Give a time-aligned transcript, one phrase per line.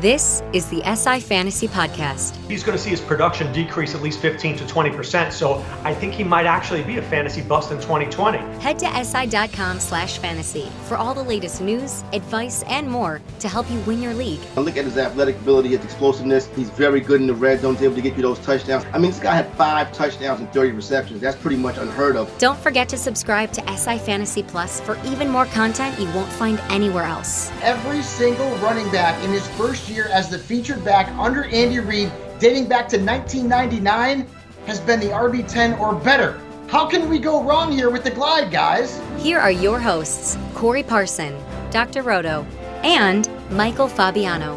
[0.00, 2.36] This is the SI Fantasy Podcast.
[2.50, 5.32] He's going to see his production decrease at least 15 to 20%.
[5.32, 8.36] So I think he might actually be a fantasy bust in 2020.
[8.60, 13.70] Head to si.com slash fantasy for all the latest news, advice, and more to help
[13.70, 14.40] you win your league.
[14.58, 16.50] I look at his athletic ability, his explosiveness.
[16.54, 18.84] He's very good in the red zone, He's able to get you those touchdowns.
[18.92, 21.22] I mean, this guy had five touchdowns and 30 receptions.
[21.22, 22.30] That's pretty much unheard of.
[22.36, 26.60] Don't forget to subscribe to SI Fantasy Plus for even more content you won't find
[26.68, 27.50] anywhere else.
[27.62, 32.10] Every single running back in his first year as the featured back under Andy Reid,
[32.38, 34.26] dating back to 1999,
[34.66, 36.40] has been the RB10 or better.
[36.68, 39.00] How can we go wrong here with the glide, guys?
[39.18, 41.36] Here are your hosts, Corey Parson,
[41.70, 42.02] Dr.
[42.02, 42.44] Roto,
[42.82, 44.56] and Michael Fabiano.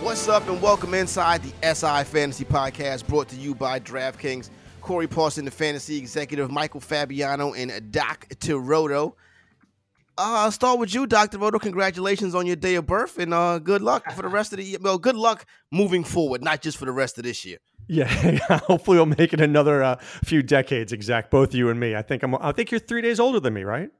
[0.00, 4.50] What's up, and welcome inside the SI Fantasy Podcast brought to you by DraftKings.
[4.80, 8.58] Corey Parson, the fantasy executive, Michael Fabiano, and Dr.
[8.58, 9.14] Roto.
[10.18, 11.38] Uh, I'll start with you, Dr.
[11.38, 11.58] Roto.
[11.58, 14.64] Congratulations on your day of birth and uh, good luck for the rest of the
[14.64, 14.78] year.
[14.80, 17.58] Well, good luck moving forward, not just for the rest of this year.
[17.88, 18.06] Yeah,
[18.66, 21.30] hopefully we'll make it another uh, few decades, exact.
[21.30, 21.96] Both you and me.
[21.96, 22.34] I think I'm.
[22.36, 23.90] I think you're three days older than me, right?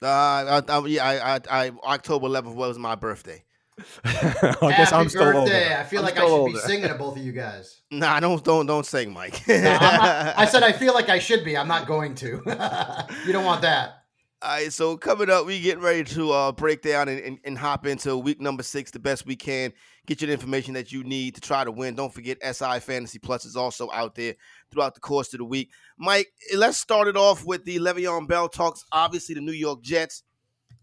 [0.00, 3.44] Uh, I, I, yeah, I, I, I, October 11th was my birthday.
[4.04, 5.52] I guess I'm still older.
[5.52, 6.52] I feel I'm like I should older.
[6.52, 7.80] be singing to both of you guys.
[7.90, 9.40] Nah, don't, don't, don't sing, Mike.
[9.48, 11.56] No, not- I said I feel like I should be.
[11.56, 12.42] I'm not going to.
[13.26, 13.97] you don't want that.
[14.40, 17.58] All right, so coming up, we getting ready to uh, break down and, and, and
[17.58, 19.72] hop into week number six the best we can.
[20.06, 21.96] Get you the information that you need to try to win.
[21.96, 24.36] Don't forget, SI Fantasy Plus is also out there
[24.70, 25.72] throughout the course of the week.
[25.98, 28.84] Mike, let's start it off with the Le'Veon Bell talks.
[28.92, 30.22] Obviously, the New York Jets.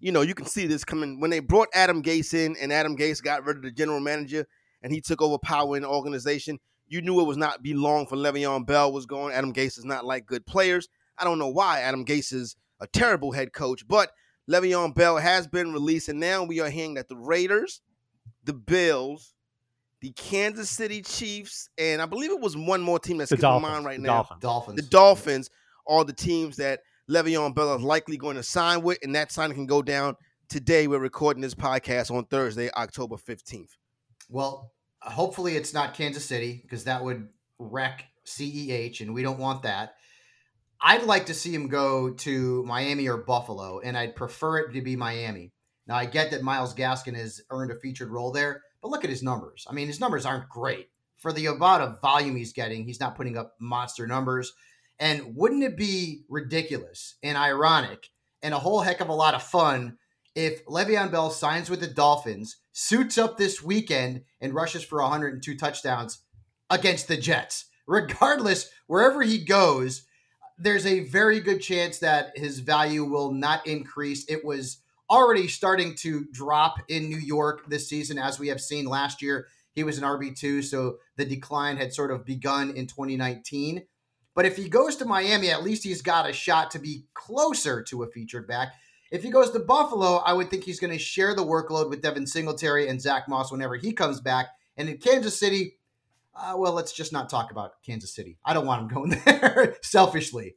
[0.01, 2.97] You know, you can see this coming when they brought Adam Gase in, and Adam
[2.97, 4.45] Gase got rid of the general manager,
[4.83, 6.59] and he took over power in the organization.
[6.89, 9.33] You knew it was not be long for Le'Veon Bell was going.
[9.33, 10.89] Adam Gase is not like good players.
[11.17, 14.11] I don't know why Adam Gase is a terrible head coach, but
[14.49, 17.81] Le'Veon Bell has been released, and now we are hearing that the Raiders,
[18.43, 19.33] the Bills,
[20.01, 23.61] the Kansas City Chiefs, and I believe it was one more team that's The skipping
[23.61, 24.13] my mind right the now.
[24.13, 24.41] Dolphins.
[24.41, 24.75] Dolphins.
[24.81, 25.49] The Dolphins
[25.87, 29.55] are the teams that Le'Veon Bell is likely going to sign with, and that signing
[29.55, 30.15] can go down
[30.49, 30.87] today.
[30.87, 33.71] We're recording this podcast on Thursday, October 15th.
[34.29, 39.63] Well, hopefully it's not Kansas City because that would wreck CEH, and we don't want
[39.63, 39.95] that.
[40.81, 44.81] I'd like to see him go to Miami or Buffalo, and I'd prefer it to
[44.81, 45.51] be Miami.
[45.87, 49.09] Now, I get that Myles Gaskin has earned a featured role there, but look at
[49.09, 49.65] his numbers.
[49.69, 50.89] I mean, his numbers aren't great.
[51.17, 54.53] For the amount of volume he's getting, he's not putting up monster numbers.
[54.99, 58.09] And wouldn't it be ridiculous and ironic
[58.41, 59.97] and a whole heck of a lot of fun
[60.35, 65.55] if Le'Veon Bell signs with the Dolphins, suits up this weekend, and rushes for 102
[65.55, 66.23] touchdowns
[66.69, 67.65] against the Jets?
[67.87, 70.05] Regardless, wherever he goes,
[70.57, 74.25] there's a very good chance that his value will not increase.
[74.29, 74.77] It was
[75.09, 79.47] already starting to drop in New York this season, as we have seen last year.
[79.73, 83.85] He was an RB2, so the decline had sort of begun in 2019.
[84.33, 87.83] But if he goes to Miami, at least he's got a shot to be closer
[87.83, 88.73] to a featured back.
[89.11, 92.01] If he goes to Buffalo, I would think he's going to share the workload with
[92.01, 94.47] Devin Singletary and Zach Moss whenever he comes back.
[94.77, 95.77] And in Kansas City,
[96.35, 98.37] uh, well, let's just not talk about Kansas City.
[98.45, 100.55] I don't want him going there selfishly.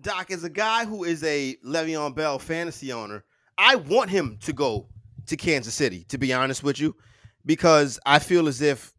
[0.00, 3.24] Doc, as a guy who is a Le'Veon Bell fantasy owner,
[3.58, 4.88] I want him to go
[5.26, 6.96] to Kansas City, to be honest with you,
[7.44, 8.92] because I feel as if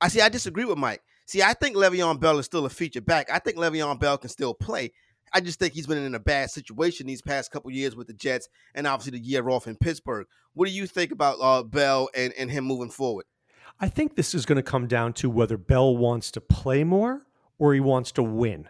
[0.00, 1.02] I see I disagree with Mike.
[1.26, 3.30] See, I think Le'Veon Bell is still a feature back.
[3.30, 4.92] I think Le'Veon Bell can still play.
[5.32, 8.14] I just think he's been in a bad situation these past couple years with the
[8.14, 10.26] Jets, and obviously the year off in Pittsburgh.
[10.54, 13.26] What do you think about uh, Bell and, and him moving forward?
[13.82, 17.26] I think this is going to come down to whether Bell wants to play more
[17.58, 18.68] or he wants to win.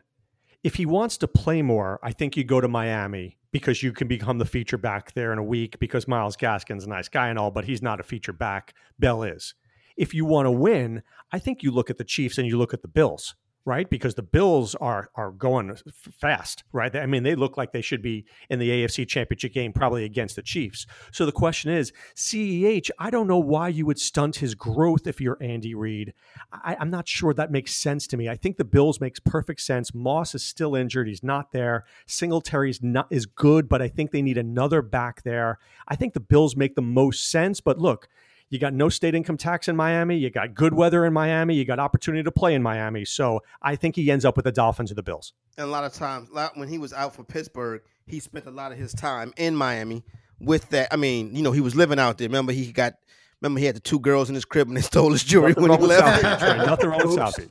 [0.62, 4.07] If he wants to play more, I think you go to Miami because you can
[4.07, 7.41] become the feature back there in a week because Myles Gaskin's a nice guy and
[7.41, 8.73] all, but he's not a feature back.
[9.01, 9.55] Bell is.
[9.97, 11.03] If you want to win,
[11.33, 13.35] I think you look at the Chiefs and you look at the Bills
[13.65, 13.89] right?
[13.89, 15.77] Because the Bills are are going
[16.19, 16.95] fast, right?
[16.95, 20.37] I mean, they look like they should be in the AFC Championship game, probably against
[20.37, 20.87] the Chiefs.
[21.12, 25.21] So the question is, CEH, I don't know why you would stunt his growth if
[25.21, 26.15] you're Andy Reid.
[26.53, 28.29] I, am not sure that makes sense to me.
[28.29, 29.95] I think the Bills makes perfect sense.
[29.95, 31.85] Moss is still injured; he's not there.
[32.06, 35.59] Singletary's not is good, but I think they need another back there.
[35.87, 37.61] I think the Bills make the most sense.
[37.61, 38.09] But look
[38.50, 40.17] you got no state income tax in Miami.
[40.17, 41.55] You got good weather in Miami.
[41.55, 43.05] You got opportunity to play in Miami.
[43.05, 45.32] So I think he ends up with the Dolphins or the Bills.
[45.56, 48.73] And a lot of times, when he was out for Pittsburgh, he spent a lot
[48.73, 50.05] of his time in Miami
[50.41, 50.88] with that.
[50.93, 52.29] I mean, you know, he was living out there.
[52.29, 52.94] Remember, he got.
[53.41, 55.70] Remember, he had the two girls in his crib and they stole his jewelry Nothing
[55.70, 56.20] when he left.
[56.20, 56.67] South Beach, right?
[56.67, 57.49] Nothing wrong with South Beach.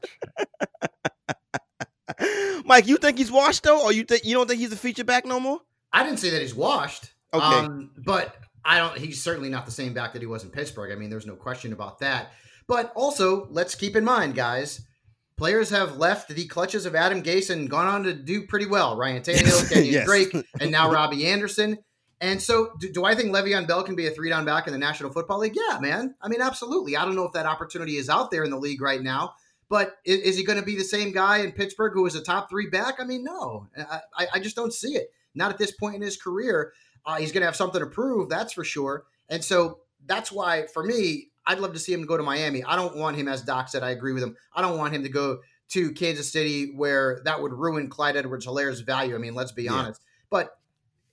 [2.65, 5.03] Mike, you think he's washed though, or you think you don't think he's a feature
[5.03, 5.61] back no more?
[5.91, 7.11] I didn't say that he's washed.
[7.33, 8.35] Okay, um, but
[8.65, 8.97] I don't.
[8.97, 10.91] He's certainly not the same back that he was in Pittsburgh.
[10.91, 12.31] I mean, there's no question about that.
[12.67, 14.81] But also, let's keep in mind, guys,
[15.37, 18.97] players have left the clutches of Adam Gase and gone on to do pretty well.
[18.97, 20.05] Ryan Tannehill, Kenyan yes.
[20.07, 21.79] Drake, and now Robbie Anderson.
[22.21, 24.73] And so, do, do, I think Le'Veon Bell can be a three down back in
[24.73, 25.55] the National Football League?
[25.55, 26.15] Yeah, man.
[26.21, 26.97] I mean, absolutely.
[26.97, 29.35] I don't know if that opportunity is out there in the league right now,
[29.69, 32.21] but is, is he going to be the same guy in Pittsburgh who was a
[32.21, 32.95] top three back?
[32.99, 33.67] I mean, no.
[34.17, 35.11] I, I just don't see it.
[35.33, 36.73] Not at this point in his career.
[37.09, 39.05] Uh, he's going to have something to prove, that's for sure.
[39.29, 42.63] And so that's why, for me, I'd love to see him go to Miami.
[42.63, 44.37] I don't want him, as Doc said, I agree with him.
[44.53, 45.39] I don't want him to go
[45.69, 49.15] to Kansas City where that would ruin Clyde Edwards Helaire's value.
[49.15, 49.73] I mean, let's be yeah.
[49.73, 50.01] honest.
[50.29, 50.51] But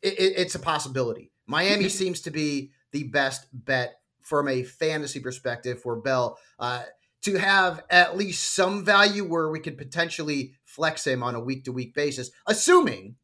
[0.02, 1.30] it, it, it's a possibility.
[1.46, 6.38] Miami seems to be the best bet from a fantasy perspective for Bell.
[6.58, 6.82] Uh,
[7.22, 11.64] to have at least some value where we could potentially flex him on a week
[11.64, 13.16] to week basis, assuming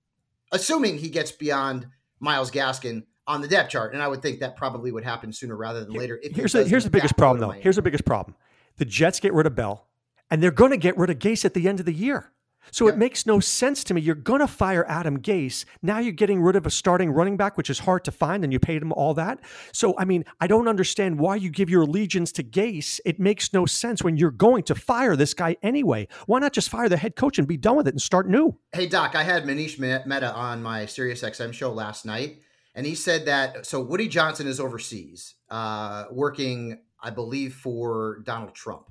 [0.50, 1.86] assuming he gets beyond
[2.22, 5.56] Myles Gaskin on the depth chart, and I would think that probably would happen sooner
[5.56, 6.18] rather than later.
[6.22, 7.50] here's the, here's the biggest problem, though.
[7.50, 8.36] Here's the biggest problem:
[8.78, 9.88] the Jets get rid of Bell,
[10.30, 12.30] and they're going to get rid of Gase at the end of the year.
[12.70, 12.92] So yeah.
[12.92, 14.00] it makes no sense to me.
[14.00, 15.64] You're going to fire Adam Gase.
[15.82, 18.52] Now you're getting rid of a starting running back, which is hard to find, and
[18.52, 19.40] you paid him all that.
[19.72, 23.00] So, I mean, I don't understand why you give your allegiance to Gase.
[23.04, 26.08] It makes no sense when you're going to fire this guy anyway.
[26.26, 28.58] Why not just fire the head coach and be done with it and start new?
[28.72, 32.40] Hey, Doc, I had Manish Mehta on my SiriusXM show last night,
[32.74, 38.54] and he said that so Woody Johnson is overseas, uh, working, I believe, for Donald
[38.54, 38.90] Trump.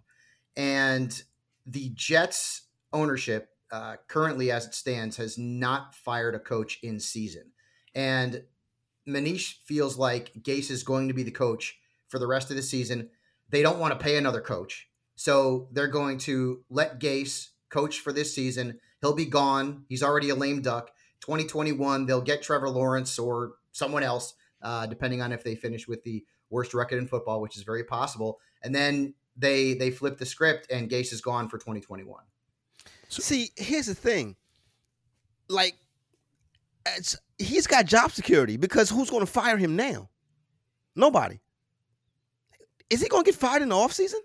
[0.55, 1.21] And
[1.65, 2.63] the Jets
[2.93, 7.51] ownership uh, currently, as it stands, has not fired a coach in season.
[7.95, 8.43] And
[9.07, 12.61] Manish feels like Gase is going to be the coach for the rest of the
[12.61, 13.09] season.
[13.49, 14.87] They don't want to pay another coach.
[15.15, 18.79] So they're going to let Gase coach for this season.
[19.01, 19.85] He'll be gone.
[19.89, 20.91] He's already a lame duck.
[21.21, 26.03] 2021, they'll get Trevor Lawrence or someone else, uh, depending on if they finish with
[26.03, 28.39] the worst record in football, which is very possible.
[28.63, 32.23] And then they they flip the script, and Gase is gone for 2021.
[33.11, 34.37] So, See, here's the thing.
[35.49, 35.75] Like,
[37.37, 40.09] he's got job security because who's going to fire him now?
[40.95, 41.41] Nobody.
[42.89, 44.19] Is he going to get fired in the offseason?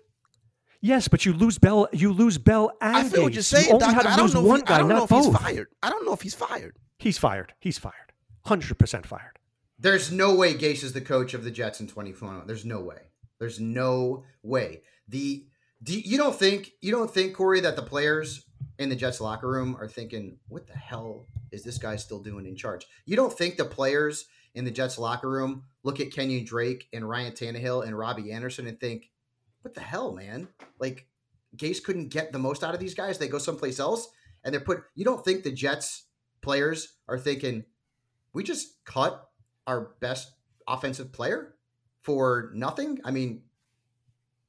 [0.79, 1.89] Yes, but you lose Bell.
[1.91, 3.23] You lose Bell and I feel Gase.
[3.23, 3.67] what you're saying.
[3.67, 5.25] You only Doc, had to lose one guy, I don't know if both.
[5.25, 5.67] he's fired.
[5.83, 6.77] I don't know if he's fired.
[6.97, 7.53] He's fired.
[7.59, 8.13] He's fired.
[8.45, 9.37] Hundred percent fired.
[9.79, 12.47] There's no way Gase is the coach of the Jets in 2021.
[12.47, 13.01] There's no way.
[13.39, 14.81] There's no way.
[15.07, 15.45] The
[15.83, 18.45] do you don't think you don't think Corey that the players
[18.79, 22.45] in the Jets locker room are thinking, "What the hell is this guy still doing
[22.45, 26.45] in charge?" You don't think the players in the Jets locker room look at Kenyan
[26.45, 29.11] Drake and Ryan Tannehill and Robbie Anderson and think,
[29.61, 30.47] "What the hell, man?
[30.79, 31.07] Like
[31.55, 33.17] Gase couldn't get the most out of these guys.
[33.17, 34.07] They go someplace else
[34.43, 34.83] and they're put.
[34.95, 36.05] You don't think the Jets
[36.41, 37.65] players are thinking,
[38.33, 39.29] "We just cut
[39.67, 40.31] our best
[40.67, 41.55] offensive player
[42.01, 42.99] for nothing"?
[43.03, 43.43] I mean,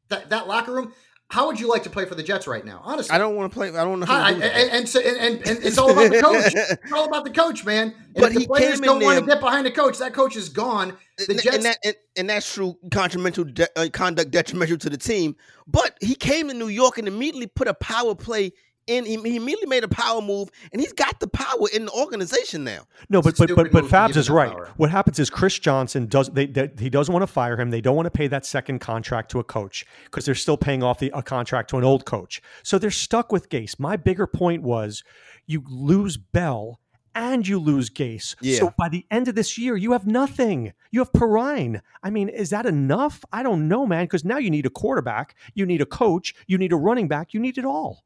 [0.09, 0.95] that that locker room
[1.31, 2.81] how would you like to play for the Jets right now?
[2.83, 3.69] Honestly, I don't want to play.
[3.69, 4.07] I don't know.
[4.09, 6.53] I, and, and, and, and, it's all about the coach.
[6.55, 7.89] it's all about the coach, man.
[7.89, 10.97] And but the players don't want to get behind the coach, that coach is gone.
[11.19, 12.79] The and, Jets, and, that, and, and that's true.
[12.91, 15.37] Contrimental de- uh, conduct detrimental to the team.
[15.67, 18.53] But he came to New York and immediately put a power play
[18.89, 22.65] and he, immediately made a power move, and he's got the power in the organization
[22.65, 22.87] now.
[23.09, 24.51] No, but but but but Fabs is right.
[24.51, 24.71] Power.
[24.77, 27.71] What happens is Chris Johnson does they, they, he doesn't want to fire him.
[27.71, 30.83] They don't want to pay that second contract to a coach because they're still paying
[30.83, 32.43] off the a contract to an old coach.
[32.63, 33.79] So they're stuck with Gase.
[33.79, 35.05] My bigger point was
[35.47, 36.81] you lose Bell
[37.15, 38.37] and you lose Gase.
[38.41, 38.59] Yeah.
[38.59, 40.73] So by the end of this year, you have nothing.
[40.91, 41.81] You have Perine.
[42.03, 43.25] I mean, is that enough?
[43.33, 46.59] I don't know, man, because now you need a quarterback, you need a coach, you
[46.59, 48.05] need a running back, you need it all.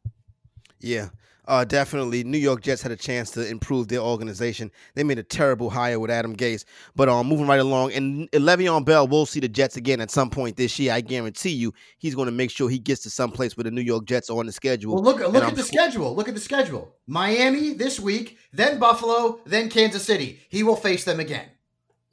[0.83, 1.09] Yeah.
[1.45, 4.71] Uh, definitely, New York Jets had a chance to improve their organization.
[4.95, 8.85] They made a terrible hire with Adam Gase, but um, moving right along, and Le'Veon
[8.85, 10.93] Bell will see the Jets again at some point this year.
[10.93, 13.73] I guarantee you, he's going to make sure he gets to some place where the
[13.73, 14.95] New York Jets are on the schedule.
[14.95, 16.15] Well, look look at I'm the sw- schedule.
[16.15, 16.95] Look at the schedule.
[17.09, 20.39] Miami this week, then Buffalo, then Kansas City.
[20.49, 21.47] He will face them again.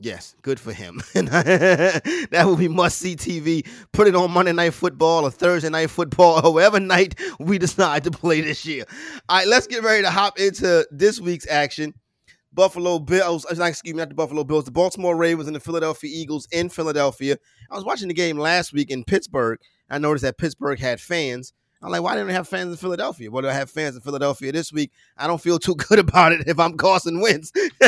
[0.02, 1.02] Yes, good for him.
[1.14, 3.68] that will be must see TV.
[3.92, 8.06] Put it on Monday Night Football or Thursday Night Football, or whatever night we decide
[8.06, 8.86] to play this year.
[9.28, 11.94] All right, let's get ready to hop into this week's action.
[12.54, 16.10] Buffalo Bills, uh, excuse me, not the Buffalo Bills, the Baltimore Ravens and the Philadelphia
[16.12, 17.38] Eagles in Philadelphia.
[17.70, 19.60] I was watching the game last week in Pittsburgh.
[19.90, 21.54] I noticed that Pittsburgh had fans.
[21.82, 23.32] I'm like, why didn't they have fans in Philadelphia?
[23.32, 24.92] Well, I have fans in Philadelphia this week.
[25.18, 27.52] I don't feel too good about it if I'm Carson Wentz.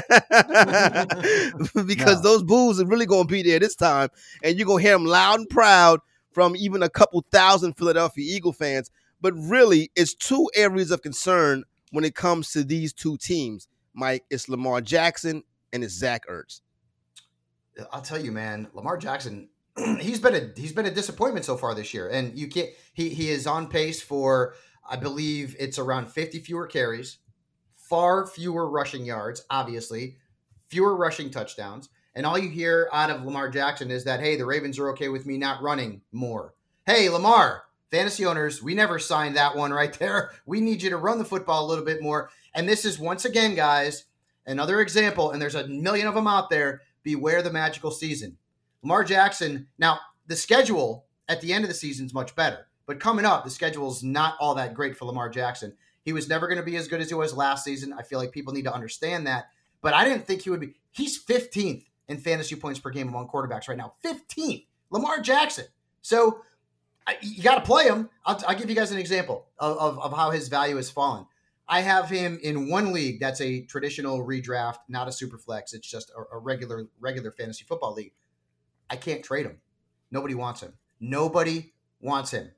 [1.85, 2.21] because No.
[2.23, 4.09] those Bulls are really going to be there this time.
[4.43, 5.99] And you're going to hear them loud and proud
[6.31, 8.89] from even a couple thousand Philadelphia Eagle fans.
[9.19, 13.67] But really, it's two areas of concern when it comes to these two teams.
[13.93, 15.43] Mike, it's Lamar Jackson
[15.73, 16.61] and it's Zach Ertz.
[17.91, 19.49] I'll tell you, man, Lamar Jackson,
[19.99, 22.69] he's been a he's been a disappointment so far this year, and you can't.
[22.93, 24.55] He he is on pace for,
[24.89, 27.17] I believe it's around fifty fewer carries,
[27.75, 30.17] far fewer rushing yards, obviously,
[30.67, 34.45] fewer rushing touchdowns, and all you hear out of Lamar Jackson is that hey, the
[34.45, 36.53] Ravens are okay with me not running more.
[36.85, 40.31] Hey, Lamar, fantasy owners, we never signed that one right there.
[40.45, 42.29] We need you to run the football a little bit more.
[42.53, 44.05] And this is once again, guys,
[44.45, 46.81] another example, and there's a million of them out there.
[47.03, 48.37] Beware the magical season.
[48.83, 52.99] Lamar Jackson, now the schedule at the end of the season is much better, but
[52.99, 55.73] coming up, the schedule is not all that great for Lamar Jackson.
[56.03, 57.93] He was never going to be as good as he was last season.
[57.93, 59.45] I feel like people need to understand that,
[59.81, 60.73] but I didn't think he would be.
[60.91, 63.93] He's 15th in fantasy points per game among quarterbacks right now.
[64.03, 65.65] 15th, Lamar Jackson.
[66.01, 66.41] So
[67.07, 68.09] I, you got to play him.
[68.25, 71.25] I'll, I'll give you guys an example of, of, of how his value has fallen.
[71.67, 75.73] I have him in one league that's a traditional redraft, not a super flex.
[75.73, 78.11] It's just a, a regular regular fantasy football league.
[78.91, 79.57] I can't trade him.
[80.11, 80.73] Nobody wants him.
[80.99, 82.51] Nobody wants him.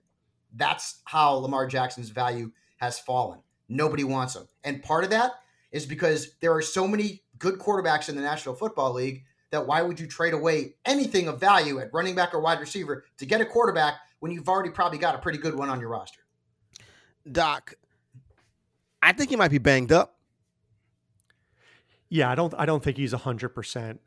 [0.56, 3.40] That's how Lamar Jackson's value has fallen.
[3.70, 4.48] Nobody wants him.
[4.64, 5.34] And part of that
[5.72, 9.84] is because there are so many good quarterbacks in the National Football League that why
[9.84, 13.40] would you trade away anything of value at running back or wide receiver to get
[13.40, 16.22] a quarterback when you've already probably got a pretty good one on your roster?
[17.32, 17.76] Doc,
[19.02, 20.18] I think he might be banged up.
[22.10, 24.02] Yeah, I don't I don't think he's hundred percent.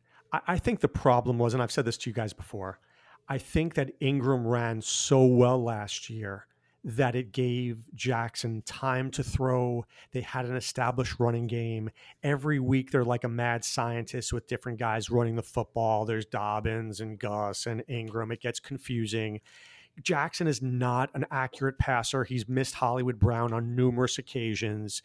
[0.47, 2.81] I, think the problem was, and I've said this to you guys before,
[3.29, 6.47] I think that Ingram ran so well last year
[6.85, 9.85] that it gave Jackson time to throw.
[10.13, 11.91] They had an established running game.
[12.23, 16.05] Every week they're like a mad scientist with different guys running the football.
[16.05, 18.31] There's Dobbins and Gus and Ingram.
[18.31, 19.41] It gets confusing.
[20.03, 22.23] Jackson is not an accurate passer.
[22.23, 25.03] He's missed Hollywood Brown on numerous occasions.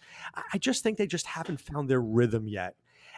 [0.53, 2.75] I just think they just haven't found their rhythm yet.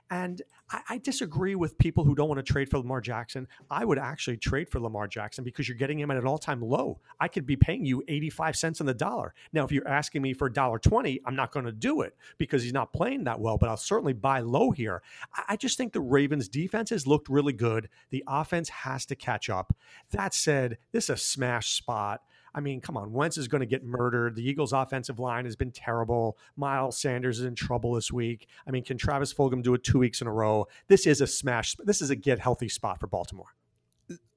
[0.10, 0.41] And
[0.74, 3.48] I, I disagree with people who don't want to trade for Lamar Jackson.
[3.70, 7.00] I would actually trade for Lamar Jackson because you're getting him at an all-time low.
[7.20, 9.34] I could be paying you 85 cents on the dollar.
[9.53, 12.74] Now, if you're asking me for $1.20, I'm not going to do it because he's
[12.74, 15.03] not playing that well, but I'll certainly buy low here.
[15.36, 17.89] I, I just think the Ravens defense has looked really good.
[18.10, 19.75] The offense has to catch up.
[20.12, 22.22] That said, this is a smash spot.
[22.56, 24.36] I mean, come on, Wentz is going to get murdered.
[24.36, 26.38] The Eagles' offensive line has been terrible.
[26.56, 28.48] Miles Sanders is in trouble this week.
[28.68, 30.68] I mean, can Travis Fulgham do it two weeks in a row?
[30.88, 31.76] This is a smash.
[31.84, 33.56] This is a get healthy spot for Baltimore.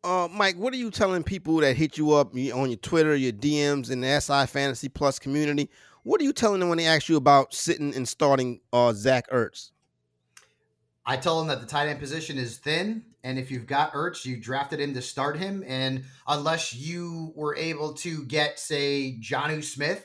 [0.03, 3.33] Uh, Mike, what are you telling people that hit you up on your Twitter, your
[3.33, 5.69] DMs, in the SI Fantasy Plus community?
[6.05, 9.29] What are you telling them when they ask you about sitting and starting uh, Zach
[9.31, 9.73] Ertz?
[11.07, 14.25] I tell him that the tight end position is thin, and if you've got Ertz,
[14.25, 15.63] you drafted him to start him.
[15.67, 20.05] And unless you were able to get, say, Jonnu Smith,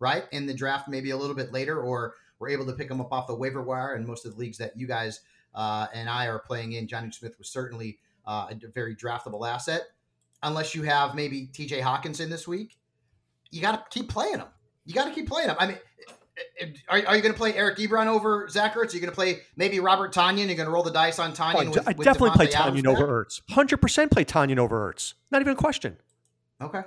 [0.00, 3.00] right, in the draft maybe a little bit later, or were able to pick him
[3.00, 5.20] up off the waiver wire, and most of the leagues that you guys
[5.54, 9.82] uh, and I are playing in, Jonnu Smith was certainly uh, a very draftable asset.
[10.42, 12.78] Unless you have maybe TJ Hockenson this week,
[13.50, 14.48] you got to keep playing him.
[14.86, 15.56] You got to keep playing him.
[15.58, 15.78] I mean,
[16.88, 18.92] are, are you going to play Eric Ebron over Zach Ertz?
[18.92, 20.46] Are you going to play maybe Robert Tonyan?
[20.46, 21.54] You're going to roll the dice on Tonyan?
[21.54, 23.02] Oh, I with, de- I with definitely play Davante Adams Tonyan back?
[23.02, 23.40] over Ertz.
[23.50, 25.14] Hundred percent play Tonyan over Ertz.
[25.30, 25.96] Not even a question.
[26.60, 26.82] Okay.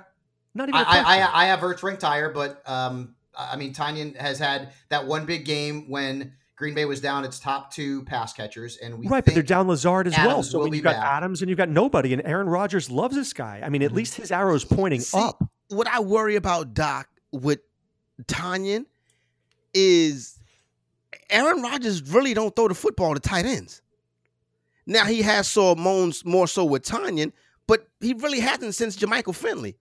[0.54, 0.74] Not even.
[0.74, 1.04] a I, question.
[1.06, 5.06] I, I, I have Ertz ranked higher, but um, I mean, Tonyan has had that
[5.06, 9.08] one big game when Green Bay was down its top two pass catchers, and we
[9.08, 10.42] right, but they're down Lazard as well.
[10.42, 11.04] So when you've got back.
[11.04, 13.62] Adams and you've got nobody, and Aaron Rodgers loves this guy.
[13.64, 13.96] I mean, at Mhm.
[13.96, 15.42] least his arrow is pointing See, up.
[15.68, 17.60] What I worry about Doc with
[18.26, 18.84] Tonyan
[19.74, 20.38] is
[21.30, 23.82] Aaron Rodgers really don't throw the football to tight ends.
[24.86, 27.32] Now he has saw moans more so with Tonyan,
[27.66, 29.76] but he really hasn't since Jermichael Finley.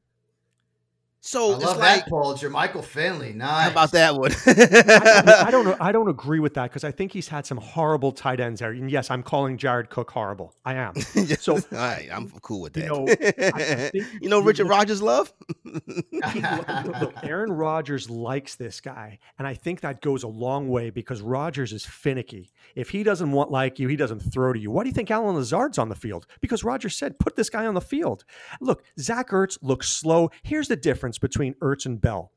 [1.24, 2.34] So I love like, that, Paul.
[2.34, 3.32] Jermichael Finley.
[3.32, 3.66] Nice.
[3.66, 4.32] How about that one?
[4.48, 5.78] I, I, don't know.
[5.80, 8.72] I don't agree with that because I think he's had some horrible tight ends there.
[8.72, 10.56] And yes, I'm calling Jared Cook horrible.
[10.66, 10.96] I am.
[11.42, 12.82] So all right, I'm cool with that.
[12.82, 15.32] You know, I, I you know Richard Rodgers love.
[15.64, 21.22] look, Aaron Rodgers likes this guy, and I think that goes a long way because
[21.22, 22.52] Rodgers is finicky.
[22.76, 24.72] If he doesn't want like you, he doesn't throw to you.
[24.72, 26.26] Why do you think Allen Lazard's on the field?
[26.42, 28.24] Because Rodgers said, "Put this guy on the field."
[28.60, 30.32] Look, Zach Ertz looks slow.
[30.44, 32.32] Here's the difference between Ertz and Bell.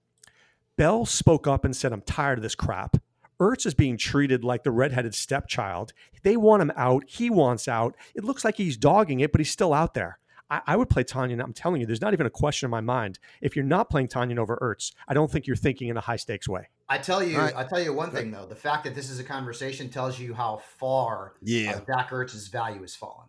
[0.77, 2.97] Bell spoke up and said, "I'm tired of this crap."
[3.41, 5.93] Ertz is being treated like the redheaded stepchild.
[6.23, 7.05] They want him out.
[7.09, 7.97] He wants out.
[8.15, 10.19] It looks like he's dogging it, but he's still out there.
[10.51, 11.43] I, I would play Tonyan.
[11.43, 13.19] I'm telling you, there's not even a question in my mind.
[13.41, 16.17] If you're not playing Tonyan over Ertz, I don't think you're thinking in a high
[16.17, 16.69] stakes way.
[16.89, 17.55] I tell you, right.
[17.57, 18.47] I tell you one thing though.
[18.47, 21.77] The fact that this is a conversation tells you how far yeah.
[21.77, 23.29] uh, Zach Ertz's value has fallen.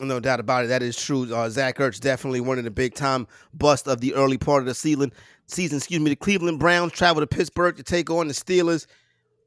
[0.00, 0.68] No doubt about it.
[0.68, 1.32] That is true.
[1.32, 4.66] Uh, Zach Ertz definitely one of the big time bust of the early part of
[4.66, 5.12] the season.
[5.46, 6.10] Season, excuse me.
[6.10, 8.86] The Cleveland Browns travel to Pittsburgh to take on the Steelers.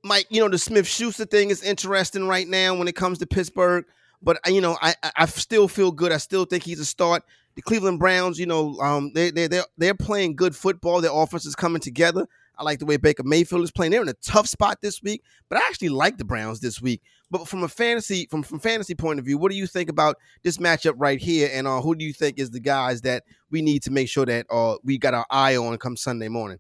[0.04, 3.28] Mike, you know the Smith Schuster thing is interesting right now when it comes to
[3.28, 3.86] Pittsburgh.
[4.22, 6.12] But uh, you know, I I still feel good.
[6.12, 7.24] I still think he's a start.
[7.56, 11.02] The Cleveland Browns, you know, um, they they they're they're playing good football.
[11.02, 12.26] Their offense is coming together.
[12.58, 13.92] I like the way Baker Mayfield is playing.
[13.92, 17.02] They're in a tough spot this week, but I actually like the Browns this week.
[17.30, 20.18] But from a fantasy from from fantasy point of view, what do you think about
[20.44, 21.50] this matchup right here?
[21.52, 24.26] And uh, who do you think is the guys that we need to make sure
[24.26, 26.60] that uh, we got our eye on come Sunday morning?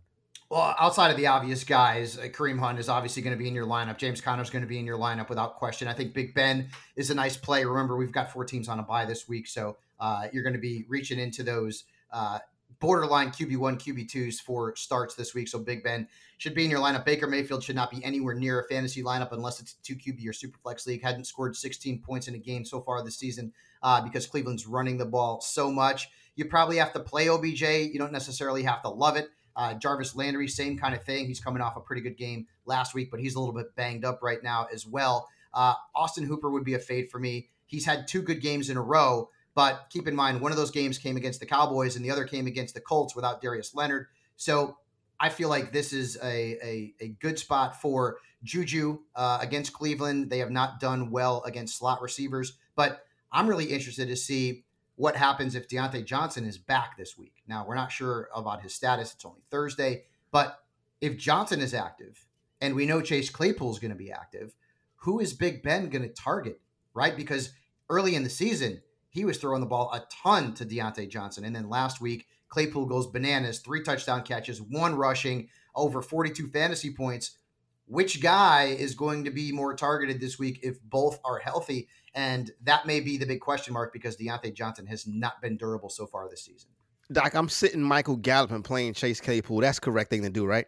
[0.50, 3.54] Well, outside of the obvious guys, uh, Kareem Hunt is obviously going to be in
[3.54, 3.98] your lineup.
[3.98, 5.90] James Conner is going to be in your lineup without question.
[5.90, 7.66] I think Big Ben is a nice play.
[7.66, 10.60] Remember, we've got four teams on a bye this week, so uh, you're going to
[10.60, 11.84] be reaching into those
[12.14, 12.40] uh,
[12.80, 15.50] borderline QB1, QB2s for starts this week.
[15.50, 17.03] So Big Ben should be in your lineup.
[17.03, 20.34] Baker Mayfield should not be anywhere near a fantasy lineup unless it's 2 QB or
[20.34, 21.03] super flex league.
[21.03, 23.51] Hadn't scored 16 points in a game so far this season
[23.82, 26.10] uh, because Cleveland's running the ball so much.
[26.36, 27.62] You probably have to play OBJ.
[27.62, 29.29] You don't necessarily have to love it.
[29.56, 31.25] Uh, Jarvis Landry, same kind of thing.
[31.25, 34.05] He's coming off a pretty good game last week, but he's a little bit banged
[34.05, 35.27] up right now as well.
[35.51, 37.50] Uh, Austin Hooper would be a fade for me.
[37.66, 40.70] He's had two good games in a row, but keep in mind, one of those
[40.70, 44.05] games came against the Cowboys and the other came against the Colts without Darius Leonard.
[44.35, 44.77] So
[45.20, 50.30] I feel like this is a, a, a good spot for Juju uh, against Cleveland.
[50.30, 55.16] They have not done well against slot receivers, but I'm really interested to see what
[55.16, 57.44] happens if Diontae Johnson is back this week.
[57.48, 59.14] Now, we're not sure about his status.
[59.14, 60.03] It's only Thursday.
[60.32, 60.60] But
[61.01, 62.25] if Johnson is active
[62.62, 64.56] and we know Chase Claypool is going to be active,
[64.98, 66.60] who is Big Ben going to target,
[66.94, 67.16] right?
[67.16, 67.53] Because
[67.90, 71.44] early in the season, he was throwing the ball a ton to Diontae Johnson.
[71.44, 76.94] And then last week, Claypool goes bananas, three touchdown catches, one rushing, over 42 fantasy
[76.94, 77.38] points.
[77.86, 81.88] Which guy is going to be more targeted this week if both are healthy?
[82.14, 85.90] And that may be the big question mark because Diontae Johnson has not been durable
[85.90, 86.70] so far this season.
[87.12, 89.62] Doc, I'm sitting Michael Gallup and playing Chase Claypool.
[89.62, 90.66] That's correct thing to do, right?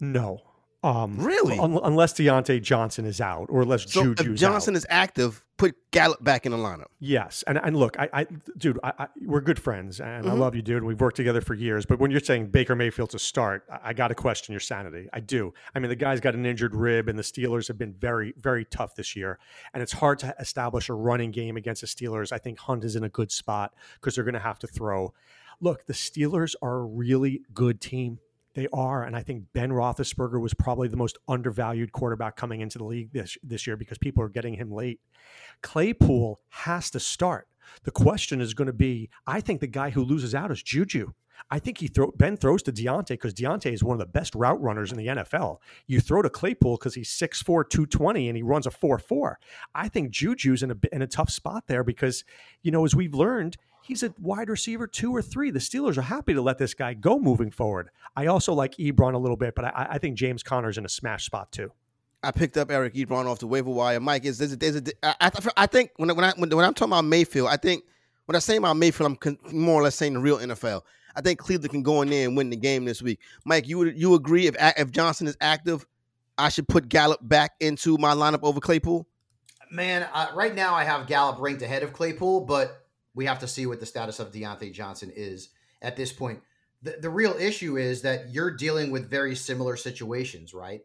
[0.00, 0.40] No.
[0.84, 1.58] Um, really?
[1.58, 4.76] Un- unless Diontae Johnson is out, or unless so Juju's if Johnson out.
[4.76, 6.88] is active, put Gallup back in the lineup.
[7.00, 8.26] Yes, and and look, I, I
[8.58, 10.32] dude, I, I, we're good friends, and mm-hmm.
[10.32, 10.84] I love you, dude.
[10.84, 11.86] We've worked together for years.
[11.86, 15.08] But when you're saying Baker Mayfield to start, I, I got to question your sanity.
[15.10, 15.54] I do.
[15.74, 18.66] I mean, the guy's got an injured rib, and the Steelers have been very, very
[18.66, 19.38] tough this year,
[19.72, 22.30] and it's hard to establish a running game against the Steelers.
[22.30, 25.14] I think Hunt is in a good spot because they're going to have to throw.
[25.62, 28.18] Look, the Steelers are a really good team.
[28.54, 32.78] They are, and I think Ben Roethlisberger was probably the most undervalued quarterback coming into
[32.78, 35.00] the league this this year because people are getting him late.
[35.62, 37.48] Claypool has to start.
[37.82, 41.12] The question is going to be: I think the guy who loses out is Juju.
[41.50, 44.34] I think he throw Ben throws to Diontae because Diontae is one of the best
[44.34, 45.58] route runners in the NFL.
[45.86, 49.34] You throw to Claypool because he's 6'4", 220, and he runs a 4-4.
[49.74, 52.24] I think Juju's in a in a tough spot there because,
[52.62, 55.50] you know, as we've learned, he's a wide receiver two or three.
[55.50, 57.90] The Steelers are happy to let this guy go moving forward.
[58.16, 60.88] I also like Ebron a little bit, but I, I think James Conner's in a
[60.88, 61.70] smash spot too.
[62.22, 64.00] I picked up Eric Ebron off the waiver wire.
[64.00, 66.72] Mike, is there's a, there's a I, I think when when I when, when I'm
[66.72, 67.84] talking about Mayfield, I think
[68.24, 70.82] when I say about Mayfield, I'm con- more or less saying the real NFL.
[71.16, 73.20] I think Cleveland can go in there and win the game this week.
[73.44, 75.86] Mike, you would you agree if if Johnson is active,
[76.38, 79.06] I should put Gallup back into my lineup over Claypool?
[79.70, 82.83] Man, uh, right now I have Gallup ranked ahead of Claypool, but
[83.14, 85.50] we have to see what the status of Diontae Johnson is
[85.82, 86.40] at this point.
[86.82, 90.84] The, the real issue is that you're dealing with very similar situations, right?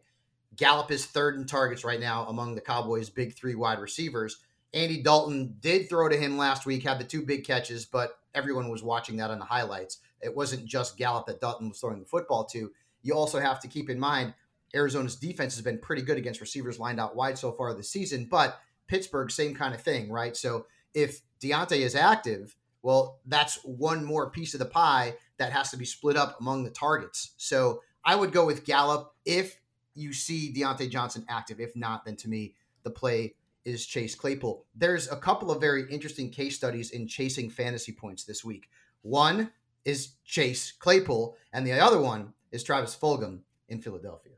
[0.56, 4.38] Gallup is third in targets right now among the Cowboys' big three wide receivers.
[4.72, 8.68] Andy Dalton did throw to him last week, had the two big catches, but everyone
[8.68, 9.98] was watching that on the highlights.
[10.20, 12.70] It wasn't just Gallup that Dalton was throwing the football to.
[13.02, 14.34] You also have to keep in mind
[14.74, 18.26] Arizona's defense has been pretty good against receivers lined out wide so far this season,
[18.30, 20.36] but Pittsburgh, same kind of thing, right?
[20.36, 25.70] So if Diontae is active, well, that's one more piece of the pie that has
[25.70, 27.32] to be split up among the targets.
[27.36, 29.60] So I would go with Gallup if
[29.94, 31.60] you see Diontae Johnson active.
[31.60, 34.64] If not, then to me, the play is Chase Claypool.
[34.74, 38.68] There's a couple of very interesting case studies in chasing fantasy points this week.
[39.02, 39.50] One
[39.84, 44.34] is Chase Claypool, and the other one is Travis Fulgham in Philadelphia.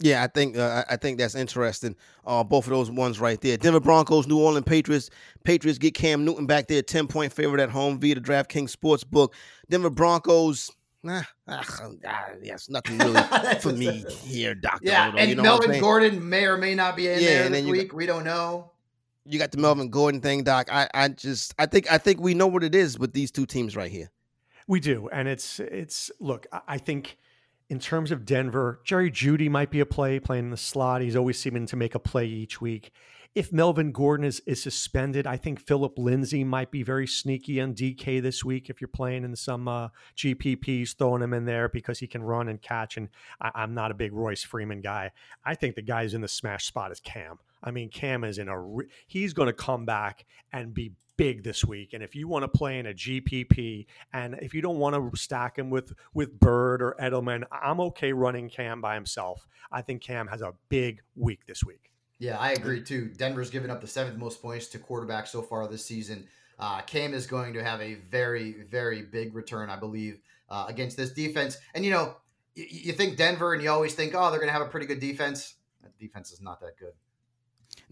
[0.00, 1.94] Yeah, I think uh, I think that's interesting.
[2.26, 3.56] Uh, both of those ones right there.
[3.56, 5.10] Denver Broncos, New Orleans Patriots.
[5.44, 9.32] Patriots get Cam Newton back there, ten point favorite at home via the DraftKings Sportsbook.
[9.70, 10.70] Denver Broncos.
[11.04, 11.90] Nah, ah,
[12.40, 13.20] yes, nothing really
[13.60, 14.88] for me here, Doctor.
[14.88, 17.48] Yeah, Odo, and you know Melvin Gordon may or may not be in yeah, there
[17.48, 17.88] this week.
[17.90, 18.70] Got, we don't know.
[19.24, 20.68] You got the Melvin Gordon thing, Doc.
[20.72, 23.46] I, I just, I think, I think we know what it is with these two
[23.46, 24.10] teams right here.
[24.68, 26.12] We do, and it's, it's.
[26.20, 27.18] Look, I think
[27.72, 31.00] in terms of Denver, Jerry Jeudy might be a play playing in the slot.
[31.00, 32.92] He's always seeming to make a play each week.
[33.34, 37.72] If Melvin Gordon is, is suspended, I think Phillip Lindsay might be very sneaky on
[37.72, 41.98] DK this week if you're playing in some uh, GPPs, throwing him in there because
[41.98, 42.98] he can run and catch.
[42.98, 43.08] And
[43.40, 45.10] I, am not a big Royce Freeman guy.
[45.42, 47.38] I think the guy guy's in the smash spot is Cam.
[47.62, 51.44] I mean, Cam is in a, re- he's going to come back and be big
[51.44, 51.92] this week.
[51.92, 55.18] And if you want to play in a GPP, and if you don't want to
[55.18, 59.46] stack him with with Byrd or Edelman, I'm okay running Cam by himself.
[59.70, 61.90] I think Cam has a big week this week.
[62.18, 63.10] Yeah, I agree too.
[63.16, 66.28] Denver's given up the seventh most points to quarterbacks so far this season.
[66.58, 70.96] Uh, Cam is going to have a very, very big return, I believe, uh, against
[70.96, 71.58] this defense.
[71.74, 72.16] And you know,
[72.56, 74.86] y- you think Denver, and you always think, oh, they're going to have a pretty
[74.86, 75.54] good defense.
[75.82, 76.92] That defense is not that good.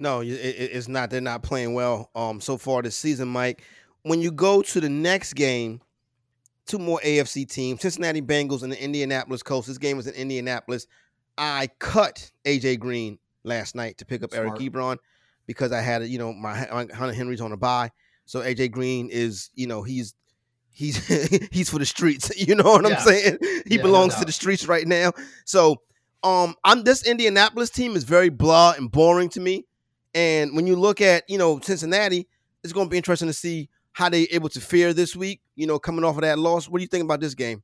[0.01, 1.11] No, it, it's not.
[1.11, 3.63] They're not playing well um, so far this season, Mike.
[4.03, 5.83] When you go to the next game,
[6.67, 9.69] two more AFC teams, Cincinnati Bengals and the Indianapolis Colts.
[9.69, 10.87] This game was in Indianapolis.
[11.37, 14.49] I cut AJ Green last night to pick up Smart.
[14.49, 14.97] Eric Ebron
[15.47, 17.91] because I had, you know, my Hunter Henry's on a bye.
[18.25, 20.15] So AJ Green is, you know, he's
[20.73, 20.97] he's
[21.53, 22.31] he's for the streets.
[22.49, 22.97] You know what yeah.
[22.97, 23.39] I'm saying?
[23.67, 25.13] He yeah, belongs no to the streets right now.
[25.45, 25.83] So
[26.23, 29.67] um, I'm this Indianapolis team is very blah and boring to me.
[30.15, 32.29] And when you look at, you know, Cincinnati,
[32.63, 35.67] it's going to be interesting to see how they able to fare this week, you
[35.67, 36.69] know, coming off of that loss.
[36.69, 37.63] What do you think about this game?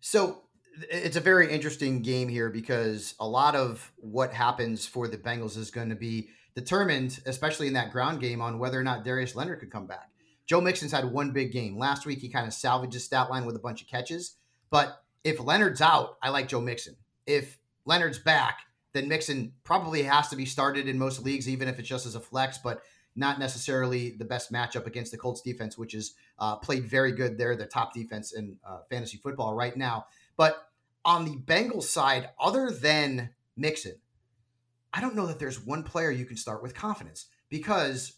[0.00, 0.42] So
[0.90, 5.56] it's a very interesting game here because a lot of what happens for the Bengals
[5.56, 9.34] is going to be determined, especially in that ground game, on whether or not Darius
[9.34, 10.10] Leonard could come back.
[10.46, 11.78] Joe Mixon's had one big game.
[11.78, 14.36] Last week, he kind of salvaged his stat line with a bunch of catches.
[14.70, 16.96] But if Leonard's out, I like Joe Mixon.
[17.26, 18.60] If Leonard's back,
[18.92, 22.14] then Mixon probably has to be started in most leagues, even if it's just as
[22.14, 22.82] a flex, but
[23.14, 27.36] not necessarily the best matchup against the Colts defense, which is uh, played very good.
[27.36, 30.06] They're the top defense in uh, fantasy football right now.
[30.36, 30.68] But
[31.04, 33.96] on the Bengals side, other than Mixon,
[34.92, 38.14] I don't know that there's one player you can start with confidence because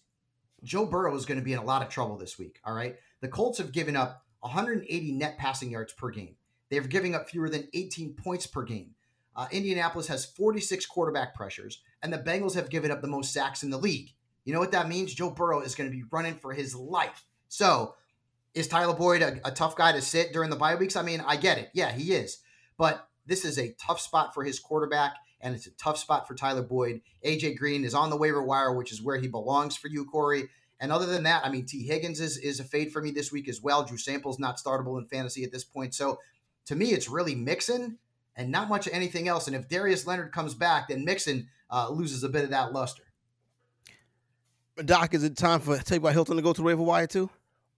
[0.63, 2.61] Joe Burrow is going to be in a lot of trouble this week.
[2.65, 2.97] All right.
[3.21, 6.37] The Colts have given up 180 net passing yards per game.
[6.71, 8.95] They're giving up fewer than 18 points per game.
[9.41, 13.63] Uh, Indianapolis has 46 quarterback pressures, and the Bengals have given up the most sacks
[13.63, 14.11] in the league.
[14.45, 15.15] You know what that means?
[15.15, 17.25] Joe Burrow is going to be running for his life.
[17.49, 17.95] So,
[18.53, 20.95] is Tyler Boyd a, a tough guy to sit during the bye weeks?
[20.95, 21.71] I mean, I get it.
[21.73, 22.37] Yeah, he is.
[22.77, 26.35] But this is a tough spot for his quarterback, and it's a tough spot for
[26.35, 27.01] Tyler Boyd.
[27.25, 30.51] AJ Green is on the waiver wire, which is where he belongs for you, Corey.
[30.81, 33.33] And other than that, I mean, Tee Higgins is, is a fade for me this
[33.33, 33.85] week as well.
[33.85, 35.95] Drew Sample's not startable in fantasy at this point.
[35.95, 36.19] So
[36.67, 37.97] to me, it's really Mixon
[38.37, 39.47] and not much of anything else.
[39.47, 43.05] And if Darius Leonard comes back, then Mixon uh, loses a bit of that luster.
[44.85, 46.13] Doc, is it time for T.Y.
[46.13, 47.29] Hilton to go to the waiver wire too?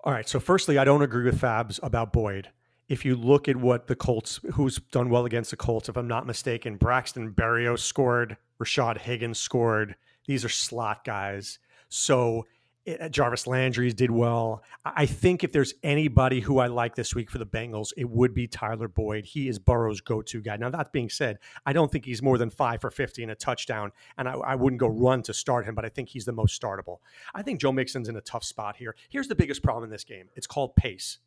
[0.05, 0.29] All right.
[0.29, 2.51] So, firstly, I don't agree with Fabs about Boyd.
[2.89, 6.09] If you look at what the Colts, who's done well against the Colts, if I'm
[6.09, 9.97] not mistaken, Braxton Berrios scored, Rashard Higgins scored.
[10.27, 11.59] These are slot guys.
[11.89, 12.47] So
[12.87, 14.63] uh, Jarvis Landry did well.
[14.85, 18.35] I think if there's anybody who I like this week for the Bengals, it would
[18.35, 19.25] be Tyler Boyd.
[19.25, 20.57] He is Burrow's go-to guy.
[20.57, 23.35] Now that being said, I don't think he's more than five for fifty and a
[23.35, 26.33] touchdown, and I, I, wouldn't go run to start him, but I think he's the
[26.33, 26.99] most startable.
[27.35, 28.97] I think Joe Mixon's in a tough spot here.
[29.09, 31.19] Here's the biggest problem in this game: it's called pace.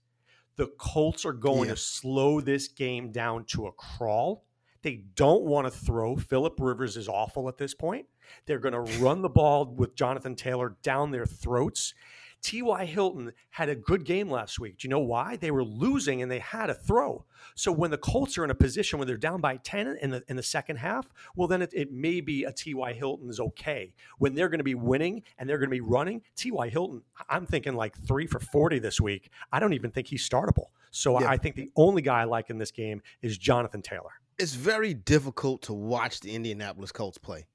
[0.57, 1.75] The Colts are going yeah.
[1.75, 4.45] to slow this game down to a crawl
[4.85, 6.15] they don't want to throw.
[6.15, 8.05] Philip Rivers is awful at this point.
[8.45, 11.93] They're going to run the ball with Jonathan Taylor down their throats.
[12.41, 12.85] T.Y.
[12.85, 14.77] Hilton had a good game last week.
[14.77, 15.35] Do you know why?
[15.35, 17.25] They were losing and they had a throw.
[17.55, 20.23] So when the Colts are in a position where they're down by 10 in the
[20.27, 22.93] in the second half, well, then it, it may be a T.Y.
[22.93, 23.95] Hilton is okay.
[24.19, 26.69] When they're going to be winning and they're going to be running, T.Y.
[26.69, 29.31] Hilton, I'm thinking like three for 40 this week.
[29.51, 30.67] I don't even think he's startable.
[30.91, 31.29] So yeah.
[31.29, 34.11] I think the only guy I like in this game is Jonathan Taylor.
[34.37, 37.47] it's very difficult to watch the Indianapolis Colts play.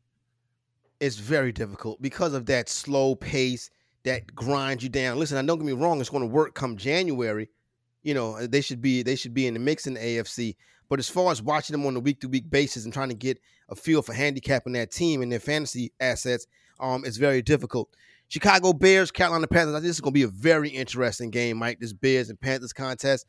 [1.00, 3.70] It's very difficult because of that slow pace
[4.04, 5.18] that grinds you down.
[5.18, 7.48] Listen, I don't get me wrong; it's going to work come January.
[8.02, 10.56] You know, they should be they should be in the mix in the AFC.
[10.88, 13.14] But as far as watching them on a week to week basis and trying to
[13.14, 16.46] get a feel for handicapping that team and their fantasy assets,
[16.80, 17.94] um, it's very difficult.
[18.28, 19.74] Chicago Bears, Carolina Panthers.
[19.74, 21.80] I think this is going to be a very interesting game, Mike.
[21.80, 23.26] This Bears and Panthers contest.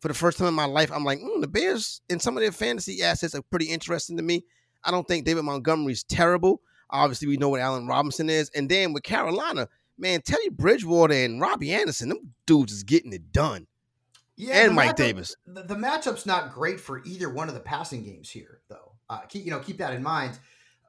[0.00, 2.42] For the first time in my life, I'm like, mm, the Bears and some of
[2.42, 4.44] their fantasy assets are pretty interesting to me.
[4.84, 6.60] I don't think David Montgomery's terrible.
[6.90, 8.50] Obviously, we know what Allen Robinson is.
[8.54, 9.68] And then with Carolina,
[9.98, 13.66] man, Teddy Bridgewater and Robbie Anderson, them dudes is getting it done.
[14.36, 15.36] Yeah, and Mike matchup, Davis.
[15.46, 18.92] The, the, matchup's not great for either one of the passing games here, though.
[19.08, 20.38] Uh, keep, you know, keep that in mind.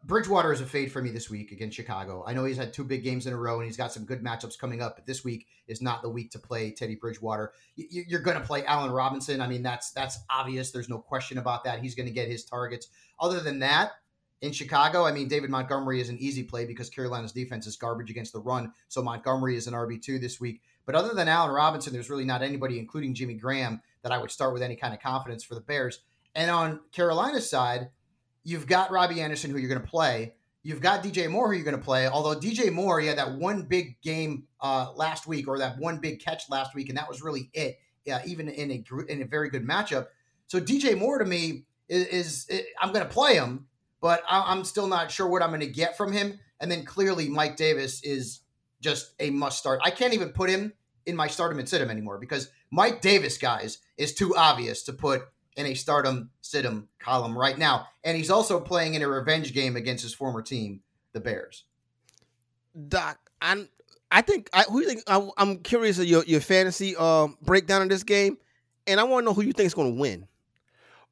[0.06, 2.24] Bridgewater is a fade for me this week against Chicago.
[2.28, 4.24] I know he's had two big games in a row and he's got some good
[4.24, 7.54] matchups coming up, but this week is not the week to play Teddy Bridgewater.
[7.76, 9.42] You're going to play Allen Robinson.
[9.42, 10.70] I mean, that's that's obvious.
[10.70, 11.80] There's no question about that.
[11.80, 12.88] He's going to get his targets.
[13.20, 13.94] Other than that,
[14.46, 18.12] in Chicago, I mean, David Montgomery is an easy play because Carolina's defense is garbage
[18.12, 18.72] against the run.
[18.88, 20.62] So Montgomery is an RB2 this week.
[20.86, 24.30] But other than Allen Robinson, there's really not anybody, including Jimmy Graham, that I would
[24.30, 26.02] start with any kind of confidence for the Bears.
[26.36, 27.90] And on Carolina's side,
[28.44, 30.36] you've got Robbie Anderson, who you're going to play.
[30.62, 32.08] You've got DJ Moore, who you're going to play.
[32.08, 35.98] Although DJ Moore, he had that one big game uh, last week, or that one
[35.98, 37.80] big catch last week, and that was really it.
[38.06, 40.08] Yeah, even in a in a very good matchup.
[40.48, 43.68] So DJ Moore to me is, is, is I'm going to play him,
[44.06, 46.40] but I'm still not sure what I'm going to get from him.
[46.60, 48.42] And then clearly Mike Davis is
[48.80, 49.82] just a must start.
[49.84, 50.74] I can't even put him
[51.08, 54.94] in my stardom and sit him anymore because Mike Davis, guys, is too obvious to
[54.94, 55.24] put
[55.58, 57.88] in a stardom sit him column right now.
[58.04, 60.82] And he's also playing in a revenge game against his former team,
[61.14, 61.64] the Bears.
[62.88, 63.70] Doc, I'm
[64.12, 67.82] I think I who you think I, am curious of your your fantasy uh, breakdown
[67.82, 68.38] of this game,
[68.86, 70.28] and I want to know who you think is going to win.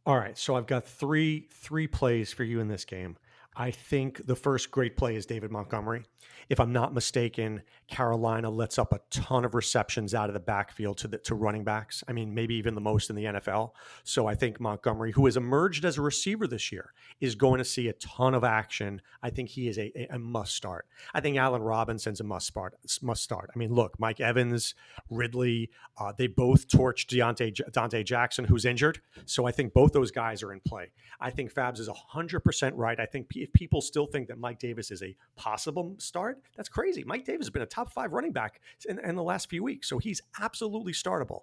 [0.06, 3.16] All right, so I've got three three plays for you in this game.
[3.56, 6.04] I think the first great play is David Montgomery.
[6.50, 10.98] If I'm not mistaken, Carolina lets up a ton of receptions out of the backfield
[11.00, 12.04] to the to running backs.
[12.08, 13.72] I mean, maybe even the most in the NFL.
[14.04, 17.66] So I think Montgomery, who has emerged as a receiver this year, is going to
[17.66, 19.02] see a ton of action.
[19.22, 20.88] I think he is a, a must start.
[21.14, 22.76] I think Allen Robinson's a must start.
[23.02, 23.50] Must start.
[23.54, 24.76] I mean, look, Mike Evans,
[25.10, 29.00] Ridley, uh, they both torched Deontay Donte Jackson, who's injured.
[29.26, 30.92] So I think both those guys are in play.
[31.20, 33.00] I think Fabs is hundred percent right.
[33.00, 37.04] I think if people still think that Mike Davis is a possible start, that's crazy.
[37.06, 39.90] Mike Davis has been a top five running back in, in the last few weeks,
[39.90, 41.42] so he's absolutely startable.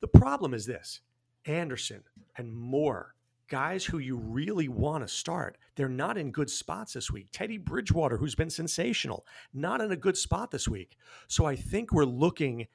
[0.00, 1.00] The problem is this
[1.46, 2.02] Anderson
[2.36, 3.14] and Moore,
[3.48, 7.28] guys who you really want to start, they're not in good spots this week.
[7.32, 10.98] Teddy Bridgewater, who's been sensational, not in a good spot this week.
[11.28, 12.66] So I think we're looking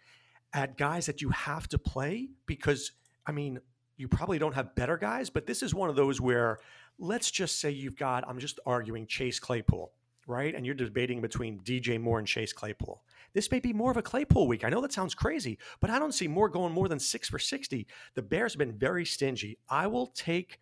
[0.52, 2.92] at guys that you have to play because,
[3.26, 3.60] I mean,
[3.98, 6.60] you probably don't have better guys, but this is one of those where
[7.00, 9.92] let's just say you've got, I'm just arguing Chase Claypool
[10.28, 10.56] right?
[10.56, 13.04] And you're debating between DJ Moore and Chase Claypool.
[13.34, 14.64] This may be more of a Claypool week.
[14.64, 17.40] I know that sounds crazy, but I don't see Moore going more than six for
[17.40, 17.88] 60.
[18.16, 19.58] The Bears have been very stingy.
[19.70, 20.60] I will take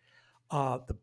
[0.50, 0.96] uh, the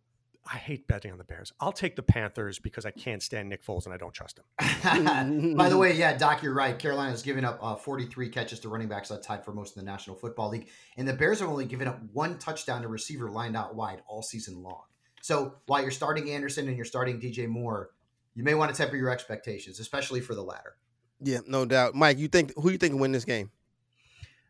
[0.51, 1.53] I hate betting on the Bears.
[1.59, 5.55] I'll take the Panthers because I can't stand Nick Foles and I don't trust him.
[5.55, 6.79] By the way, yeah, Doc, you're right.
[6.79, 9.91] Carolina's given up uh, 43 catches to running backs, that tied for most in the
[9.91, 10.69] National Football League.
[10.97, 14.23] And the Bears have only given up one touchdown to receiver lined out wide all
[14.23, 14.85] season long.
[15.21, 17.91] So while you're starting Anderson and you're starting DJ Moore,
[18.35, 20.75] you may want to temper your expectations, especially for the latter.
[21.21, 21.95] Yeah, no doubt.
[21.95, 23.51] Mike, you think who you think will win this game?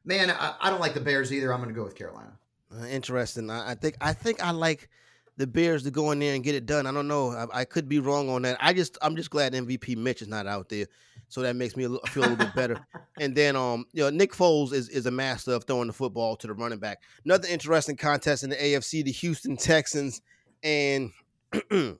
[0.05, 1.51] Man, I, I don't like the Bears either.
[1.51, 2.37] I'm going to go with Carolina.
[2.71, 3.49] Uh, interesting.
[3.49, 4.89] I, I, think I think I like
[5.37, 6.85] the Bears to go in there and get it done.
[6.85, 7.31] I don't know.
[7.31, 8.57] I, I, could be wrong on that.
[8.59, 10.85] I just I'm just glad MVP Mitch is not out there,
[11.27, 12.79] so that makes me a little, feel a little bit better.
[13.21, 16.37] And then um you know Nick Foles is is a master of throwing the football
[16.37, 17.01] to the running back.
[17.25, 20.21] Another interesting contest in the AFC: the Houston Texans
[20.63, 21.11] and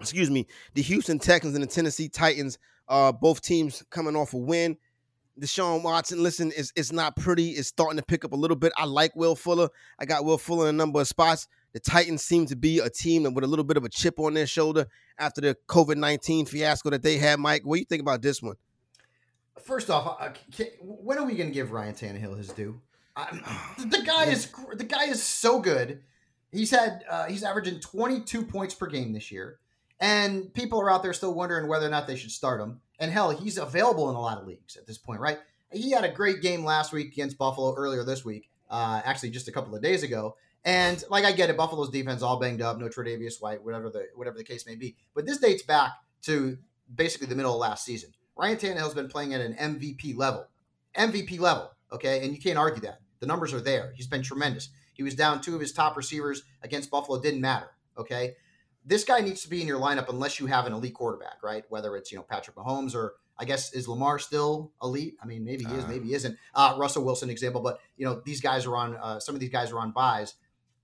[0.00, 2.58] excuse me, the Houston Texans and the Tennessee Titans,
[2.88, 4.76] uh, both teams coming off a win.
[5.38, 7.50] Deshaun Watson, listen, it's, it's not pretty.
[7.50, 8.72] It's starting to pick up a little bit.
[8.76, 9.68] I like Will Fuller.
[9.98, 11.46] I got Will Fuller in a number of spots.
[11.74, 14.18] The Titans seem to be a team that with a little bit of a chip
[14.18, 14.86] on their shoulder
[15.18, 17.38] after the COVID 19 fiasco that they had.
[17.38, 18.56] Mike, what do you think about this one?
[19.62, 22.80] First off, uh, can, when are we going to give Ryan Tannehill his due?
[23.78, 26.02] the guy is the guy is so good.
[26.56, 29.58] He's had uh, he's averaging 22 points per game this year.
[30.00, 32.80] And people are out there still wondering whether or not they should start him.
[32.98, 35.38] And hell, he's available in a lot of leagues at this point, right?
[35.72, 39.48] He had a great game last week against Buffalo earlier this week, uh, actually just
[39.48, 40.36] a couple of days ago.
[40.64, 44.08] And like I get it, Buffalo's defense all banged up, no Tre'Davious White, whatever the
[44.14, 44.96] whatever the case may be.
[45.14, 45.92] But this dates back
[46.22, 46.58] to
[46.94, 48.10] basically the middle of last season.
[48.36, 50.46] Ryan Tannehill's been playing at an MVP level,
[50.96, 53.00] MVP level, okay, and you can't argue that.
[53.20, 53.92] The The numbers are there.
[53.96, 54.68] He's been tremendous.
[54.96, 57.20] He was down two of his top receivers against Buffalo.
[57.20, 57.70] Didn't matter.
[57.98, 58.34] Okay.
[58.84, 61.64] This guy needs to be in your lineup unless you have an elite quarterback, right?
[61.68, 65.16] Whether it's, you know, Patrick Mahomes or I guess is Lamar still elite?
[65.22, 65.88] I mean, maybe he is, uh.
[65.88, 66.38] maybe he isn't.
[66.54, 69.50] Uh, Russell Wilson example, but you know, these guys are on uh, some of these
[69.50, 70.34] guys are on byes.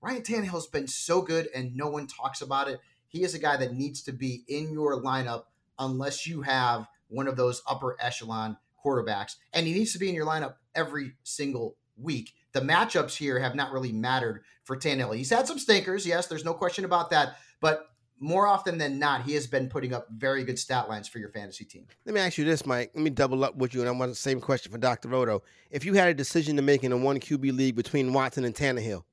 [0.01, 2.81] Ryan Tannehill's been so good and no one talks about it.
[3.07, 5.43] He is a guy that needs to be in your lineup
[5.79, 9.35] unless you have one of those upper echelon quarterbacks.
[9.53, 12.33] And he needs to be in your lineup every single week.
[12.53, 15.15] The matchups here have not really mattered for Tannehill.
[15.15, 17.37] He's had some stinkers, yes, there's no question about that.
[17.59, 17.87] But
[18.19, 21.29] more often than not, he has been putting up very good stat lines for your
[21.29, 21.85] fantasy team.
[22.05, 22.91] Let me ask you this, Mike.
[22.95, 25.09] Let me double up with you, and I want the same question for Dr.
[25.09, 25.43] Roto.
[25.71, 28.55] If you had a decision to make in a one QB league between Watson and
[28.55, 29.03] Tannehill,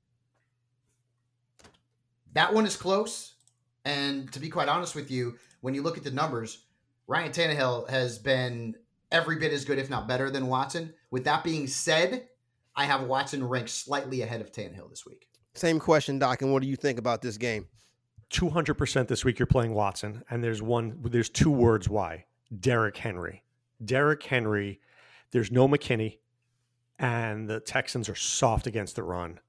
[2.35, 3.35] that one is close.
[3.85, 6.67] And to be quite honest with you, when you look at the numbers,
[7.07, 8.77] Ryan Tannehill has been
[9.11, 10.93] every bit as good, if not better, than Watson.
[11.11, 12.29] With that being said,
[12.77, 15.27] I have Watson ranked slightly ahead of Tannehill this week.
[15.55, 16.43] Same question, Doc.
[16.43, 17.67] And what do you think about this game?
[18.31, 20.23] 200% this week you're playing Watson.
[20.31, 22.27] And there's one, there's two words why
[22.61, 23.43] Derrick Henry.
[23.85, 24.81] Derrick Henry,
[25.33, 26.19] there's no McKinney,
[26.99, 29.41] and the Texans are soft against the run.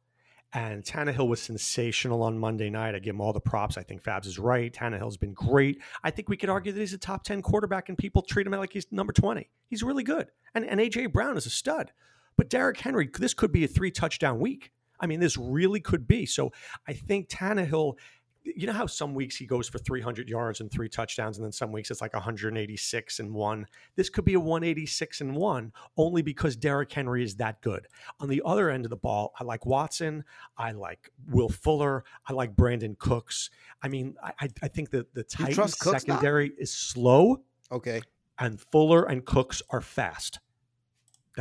[0.53, 2.93] And Tannehill was sensational on Monday night.
[2.93, 3.77] I give him all the props.
[3.77, 4.73] I think Fabs is right.
[4.73, 5.81] Tannehill's been great.
[6.03, 8.51] I think we could argue that he's a top 10 quarterback and people treat him
[8.51, 9.49] like he's number 20.
[9.69, 10.27] He's really good.
[10.53, 11.05] And, and A.J.
[11.05, 11.93] Brown is a stud.
[12.41, 14.71] But Derrick Henry, this could be a three touchdown week.
[14.99, 16.25] I mean, this really could be.
[16.25, 16.51] So
[16.87, 17.99] I think Tannehill
[18.43, 21.51] you know how some weeks he goes for 300 yards and three touchdowns, and then
[21.51, 23.67] some weeks it's like 186 and one.
[23.95, 27.85] This could be a 186 and one only because Derrick Henry is that good.
[28.19, 30.23] On the other end of the ball, I like Watson.
[30.57, 32.03] I like Will Fuller.
[32.27, 33.51] I like Brandin Cooks.
[33.83, 37.43] I mean, I, I think that the Titans secondary is slow.
[37.71, 38.01] Okay.
[38.39, 40.39] And Fuller and Cooks are fast.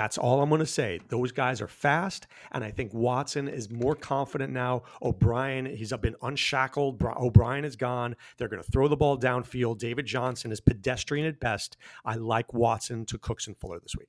[0.01, 0.99] That's all I'm going to say.
[1.09, 4.85] Those guys are fast, and I think Watson is more confident now.
[5.03, 7.03] O'Brien, he's been unshackled.
[7.03, 8.17] O'Brien is gone.
[8.39, 9.77] They're going to throw the ball downfield.
[9.77, 11.77] David Johnson is pedestrian at best.
[12.03, 14.09] I like Watson to Cooks and Fuller this week.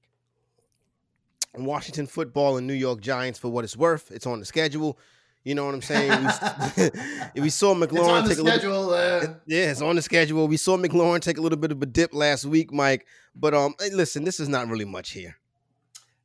[1.57, 4.11] Washington football and New York Giants for what it's worth.
[4.11, 4.97] It's on the schedule.
[5.43, 6.25] You know what I'm saying?
[7.35, 9.29] we, we saw McLaurin take schedule, a little.
[9.29, 9.33] Uh...
[9.45, 10.47] Yeah, it's on the schedule.
[10.47, 13.05] We saw McLaurin take a little bit of a dip last week, Mike.
[13.35, 15.35] But um, hey, listen, this is not really much here.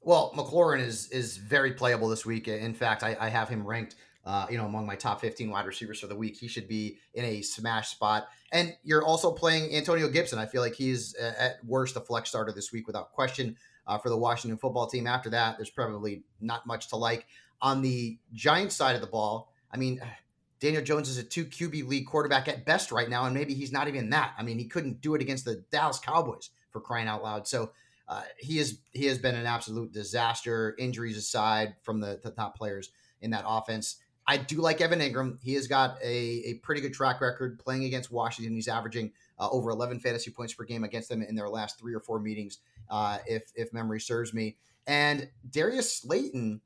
[0.06, 2.46] Well, McLaurin is is very playable this week.
[2.46, 5.66] In fact, I, I have him ranked, uh, you know, among my top 15 wide
[5.66, 6.36] receivers for the week.
[6.36, 8.28] He should be in a smash spot.
[8.52, 10.38] And you're also playing Antonio Gibson.
[10.38, 13.56] I feel like he's uh, at worst a flex starter this week without question
[13.88, 15.08] uh, for the Washington football team.
[15.08, 17.26] After that, there's probably not much to like.
[17.60, 20.00] On the Giants side of the ball, I mean,
[20.60, 23.72] Daniel Jones is a two QB league quarterback at best right now, and maybe he's
[23.72, 24.34] not even that.
[24.38, 27.48] I mean, he couldn't do it against the Dallas Cowboys for crying out loud.
[27.48, 27.72] So
[28.08, 30.74] uh, he is he has been an absolute disaster.
[30.78, 32.90] Injuries aside, from the, the, top players
[33.20, 35.38] in that offense, I do like Evan Engram.
[35.42, 38.54] He has got a, a pretty good track record playing against Washington.
[38.54, 41.94] He's averaging uh, over 11 fantasy points per game against them in their last three
[41.94, 42.58] or four meetings,
[42.90, 44.56] uh, if if memory serves me.
[44.86, 46.60] And Darius Slayton,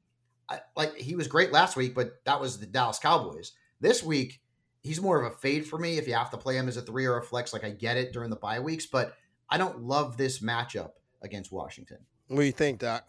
[0.49, 3.53] I, like he was great last week, but that was the Dallas Cowboys.
[3.81, 4.43] This week,
[4.83, 5.97] he's more of a fade for me.
[5.97, 7.97] If you have to play him as a three or a flex, like I get
[7.97, 9.15] it during the bye weeks, but
[9.49, 10.91] I don't love this matchup
[11.23, 11.99] against Washington.
[12.29, 13.09] What do you think, Doc?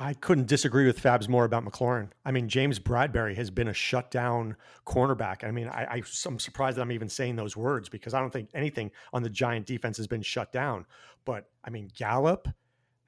[0.00, 2.10] I couldn't disagree with Fabs more about McLaurin.
[2.24, 4.54] I mean, James Bradberry has been a shutdown
[4.86, 5.42] cornerback.
[5.42, 8.32] I mean, I, I, am surprised that I'm even saying those words because I don't
[8.32, 10.86] think anything on the Giant defense has been shut down.
[11.24, 12.46] But I mean, Gallup,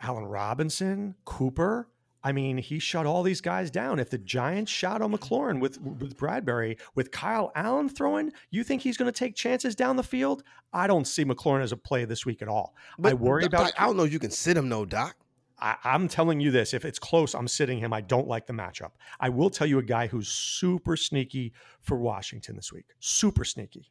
[0.01, 1.89] Allen Robinson, Cooper,
[2.23, 3.99] I mean, he shut all these guys down.
[3.99, 8.83] If the Giants shot on McLaurin with with Bradberry, with Kyle Allen throwing, you think
[8.83, 10.43] he's going to take chances down the field?
[10.73, 12.75] I don't see McLaurin as a play this week at all.
[12.99, 13.73] But, I worry Doc, about.
[13.79, 15.17] I don't know if you can sit him, no, Doc.
[15.59, 17.93] I, I'm telling you this: if it's close, I'm sitting him.
[17.93, 18.91] I don't like the matchup.
[19.19, 22.87] I will tell you a guy who's super sneaky for Washington this week.
[22.99, 23.91] Super sneaky.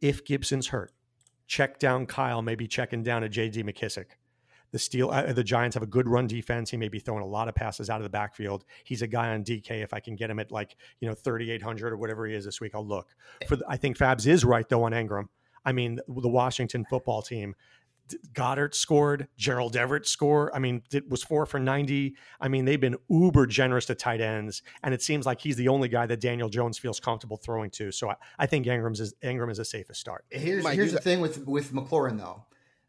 [0.00, 0.92] If Gibson's hurt,
[1.46, 2.40] check down Kyle.
[2.40, 3.62] Maybe checking down a J.D.
[3.64, 4.06] McKissic.
[4.72, 6.70] The Steel, uh, the Giants have a good run defense.
[6.70, 8.64] He may be throwing a lot of passes out of the backfield.
[8.84, 9.82] He's a guy on DK.
[9.82, 12.60] If I can get him at like you know 3,800 or whatever he is this
[12.60, 13.14] week, I'll look.
[13.48, 15.28] For the, I think Fabs is right though on Engram.
[15.64, 17.54] I mean, the Washington football team.
[18.34, 19.26] Goedert scored.
[19.36, 20.50] Gerald Everett scored.
[20.54, 22.14] I mean, it was four for 90.
[22.40, 24.62] I mean, they've been uber generous to tight ends.
[24.84, 27.90] And it seems like he's the only guy that Daniel Jones feels comfortable throwing to.
[27.90, 30.24] So I, I think Engram's is, Engram is a safest start.
[30.30, 32.44] Here's, here's the thing with, with McLaurin, though.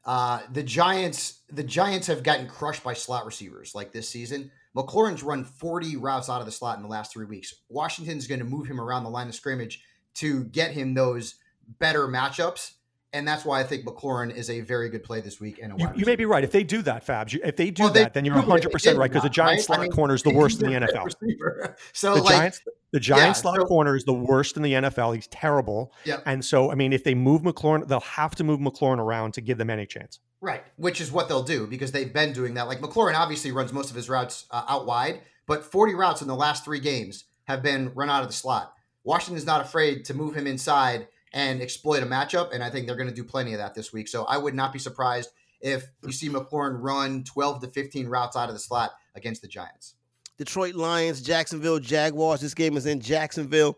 [0.08, 4.50] Uh, the Giants, the Giants have gotten crushed by slot receivers like this season.
[4.76, 7.54] McLaurin's run 40 routes out of the slot in the last three weeks.
[7.70, 9.82] Washington's going to move him around the line of scrimmage
[10.16, 11.36] to get him those
[11.80, 12.72] better matchups.
[13.14, 15.60] and that's why I think McLaurin is a very good play this week.
[15.62, 16.44] And you, you may be right.
[16.44, 18.44] If they do that, Fabs, you, if they do Well, that, then you're do it
[18.44, 19.76] if 100 they percent right because the Giants right?
[19.76, 21.06] I slot mean, corner is the worst in the NFL.
[21.06, 21.76] receiver.
[21.94, 22.62] So The like, Giants,
[22.92, 25.16] the Giants slot so- corner is the worst in the NFL.
[25.16, 25.94] He's terrible.
[26.06, 26.24] Yep.
[26.26, 29.42] And so, I mean, if they move McLaurin, they'll have to move McLaurin around to
[29.42, 30.20] give them any chance.
[30.40, 32.68] Right, which is what they'll do because they've been doing that.
[32.68, 36.28] Like McLaurin obviously runs most of his routes uh, out wide, but 40 routes in
[36.28, 38.74] the last three games have been run out of the slot.
[39.04, 42.96] Washington's not afraid to move him inside and exploit a matchup, and I think they're
[42.96, 44.08] going to do plenty of that this week.
[44.08, 45.30] So I would not be surprised
[45.60, 49.48] if you see McLaurin run 12 to 15 routes out of the slot against the
[49.48, 49.96] Giants.
[50.38, 52.42] Detroit Lions, Jacksonville Jaguars.
[52.42, 53.78] This game is in Jacksonville.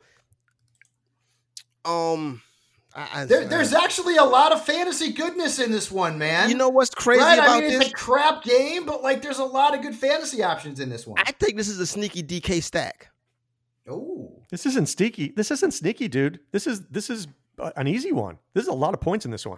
[1.86, 2.41] Um,
[2.93, 6.49] I, I- There, there's actually a lot of fantasy goodness in this one, man.
[6.49, 7.36] you know what's crazy right?
[7.39, 7.82] about I mean, this?
[7.82, 11.07] it's a crap game, but like, there's a lot of good fantasy options in this
[11.07, 11.20] one.
[11.26, 13.10] I think this is a sneaky DK stack.
[13.89, 15.30] Oh, This isn't sneaky.
[15.36, 16.39] This isn't sneaky, dude.
[16.51, 17.28] This is this is
[17.76, 18.38] an easy one.
[18.53, 19.57] This is a lot of points in this one.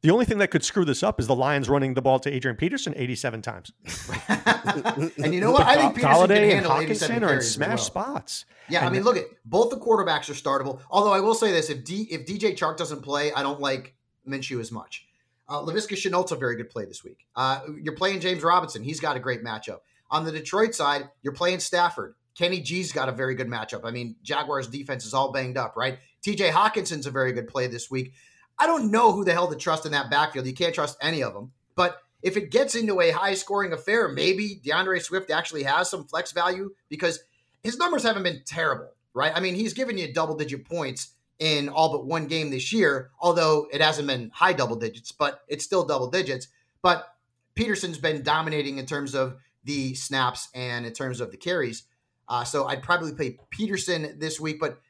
[0.00, 2.32] The only thing that could screw this up is the Lions running the ball to
[2.32, 3.72] Adrian Peterson 87 times.
[4.28, 5.66] and you know what?
[5.66, 7.78] I think Peterson Golladay can and handle 87 Hockenson are in smash well.
[7.78, 8.44] spots.
[8.68, 10.80] Yeah, I mean, look at both the quarterbacks are startable.
[10.90, 13.94] Although I will say this: if D, if DJ Chark doesn't play, I don't like
[14.26, 15.06] Minshew as much.
[15.48, 17.26] Uh, Laviska Shenault's a very good play this week.
[17.34, 19.78] Uh, you're playing James Robinson; he's got a great matchup.
[20.10, 22.14] On the Detroit side, you're playing Stafford.
[22.36, 23.80] Kenny G's got a very good matchup.
[23.84, 25.98] I mean, Jaguars defense is all banged up, right?
[26.24, 28.12] TJ Hockenson's a very good play this week.
[28.58, 30.46] I don't know who the hell to trust in that backfield.
[30.46, 31.52] You can't trust any of them.
[31.76, 36.04] But if it gets into a high scoring affair, maybe DeAndre Swift actually has some
[36.04, 37.20] flex value because
[37.62, 39.32] his numbers haven't been terrible, right?
[39.34, 43.10] I mean, he's given you double digit points in all but one game this year,
[43.20, 46.48] although it hasn't been high double digits, but it's still double digits.
[46.82, 47.06] But
[47.54, 51.84] Peterson's been dominating in terms of the snaps and in terms of the carries.
[52.28, 54.80] Uh, so I'd probably play Peterson this week, but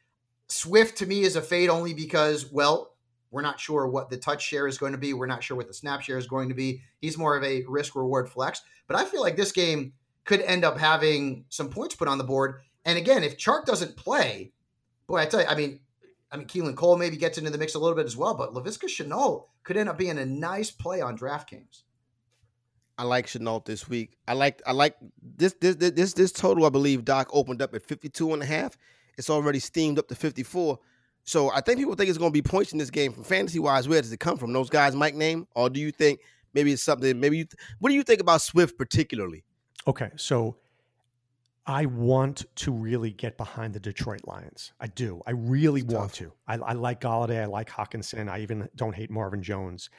[0.48, 2.94] Swift to me is a fade only because, well,
[3.31, 5.12] we're not sure what the touch share is going to be.
[5.12, 6.83] We're not sure what the snap share is going to be.
[7.01, 8.62] He's more of a risk reward flex.
[8.87, 9.93] But I feel like this game
[10.24, 12.61] could end up having some points put on the board.
[12.85, 14.53] And again, if Chark doesn't play,
[15.07, 15.81] boy, I tell you, I mean,
[16.31, 18.53] I mean, Keelan Cole maybe gets into the mix a little bit as well, but
[18.53, 21.83] Laviska Shenault could end up being a nice play on DraftKings.
[22.99, 24.18] I like Shenault this week.
[24.26, 27.74] I like I like this this this this, this total I believe Doc opened up
[27.74, 28.76] at 52 and a half.
[29.16, 30.79] It's already steamed up to 54.
[31.29, 33.59] So I think people think it's going to be points in this game from fantasy
[33.59, 33.87] wise.
[33.87, 34.51] Where does it come from?
[34.55, 36.20] Those guys Mike name, or do you think
[36.55, 37.20] maybe it's something?
[37.20, 37.47] Maybe you,
[37.81, 39.45] what do you think about Swift particularly?
[39.87, 40.57] Okay, so
[41.66, 44.72] I want to really get behind the Detroit Lions.
[44.81, 45.20] I do.
[45.26, 46.18] I really It's want tough.
[46.20, 46.33] to.
[46.47, 47.43] I, I like Golladay.
[47.43, 48.31] I like Hockenson.
[48.31, 49.91] I even don't hate Marvin Jones.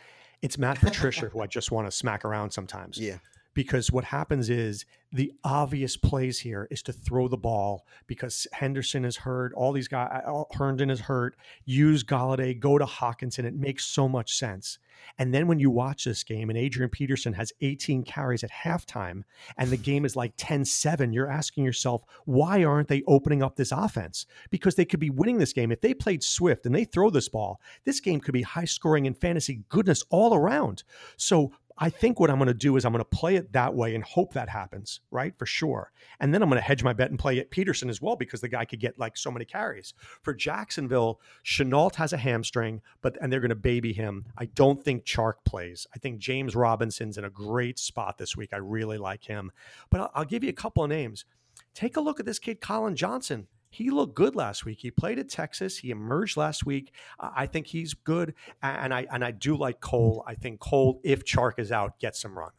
[0.42, 2.98] It's Matt Patricia who I just want to smack around sometimes.
[2.98, 3.20] Yeah,
[3.60, 9.04] because what happens is the obvious plays here is to throw the ball because Henderson
[9.04, 11.36] is hurt, all these guys, uh, Herndon is hurt.
[11.66, 13.44] Use Golladay, go to Hockenson.
[13.44, 14.80] It makes so much sense.
[15.18, 19.24] And then when you watch this game and Adrian Peterson has 18 carries at halftime
[19.58, 23.56] and the game is like 10 7, you're asking yourself, why aren't they opening up
[23.56, 24.26] this offense?
[24.50, 25.72] Because they could be winning this game.
[25.72, 29.08] If they played Swift and they throw this ball, this game could be high scoring
[29.08, 30.84] and fantasy goodness all around.
[31.18, 33.74] So I think what I'm going to do is I'm going to play it that
[33.74, 35.34] way and hope that happens, right?
[35.38, 35.92] For sure.
[36.20, 38.42] And then I'm going to hedge my bet and play it Peterson as well because
[38.42, 39.94] the guy could get like so many carries.
[40.22, 44.26] For Jacksonville, Shenault has a hamstring, but and they're going to baby him.
[44.38, 45.88] I don't think Chark plays.
[45.96, 48.50] I think James Robinson's in a great spot this week.
[48.54, 49.52] I really like him.
[49.90, 51.26] But I'll, I'll give you a couple of names.
[51.74, 53.48] Take a look at this kid, Collin Johnson.
[53.72, 54.80] He looked good last week.
[54.82, 55.78] He played at Texas.
[55.78, 56.92] He emerged last week.
[57.20, 58.34] I I think he's good,
[58.64, 60.24] and I and I do like Cole.
[60.26, 62.50] I think Cole, if Chark is out, gets some run.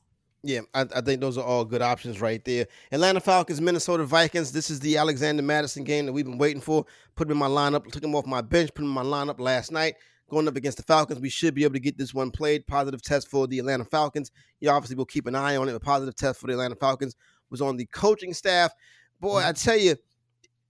[0.45, 0.61] yeah.
[0.73, 2.67] I, I think those are all good options right there.
[2.93, 4.53] Atlanta Falcons, Minnesota Vikings.
[4.53, 6.87] This is the Alexander Mattison game that we've been waiting for.
[7.17, 7.91] Put him in my lineup.
[7.91, 8.71] Took him off my bench.
[8.75, 9.97] Put him in my lineup last night.
[10.31, 12.67] Going up against the Falcons, we should be able to get this one played.
[12.67, 14.31] Positive test for the Atlanta Falcons.
[14.61, 15.75] You obviously will keep an eye on it.
[15.75, 17.17] A positive test for the Atlanta Falcons
[17.51, 18.73] was on the coaching staff.
[19.19, 19.97] Boy, I tell you,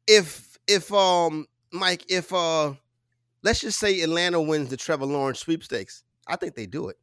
[0.06, 2.72] if if um Mike, if uh
[3.42, 6.96] let's just say Atlanta wins the Trevor Lawrence sweepstakes, I think they do it.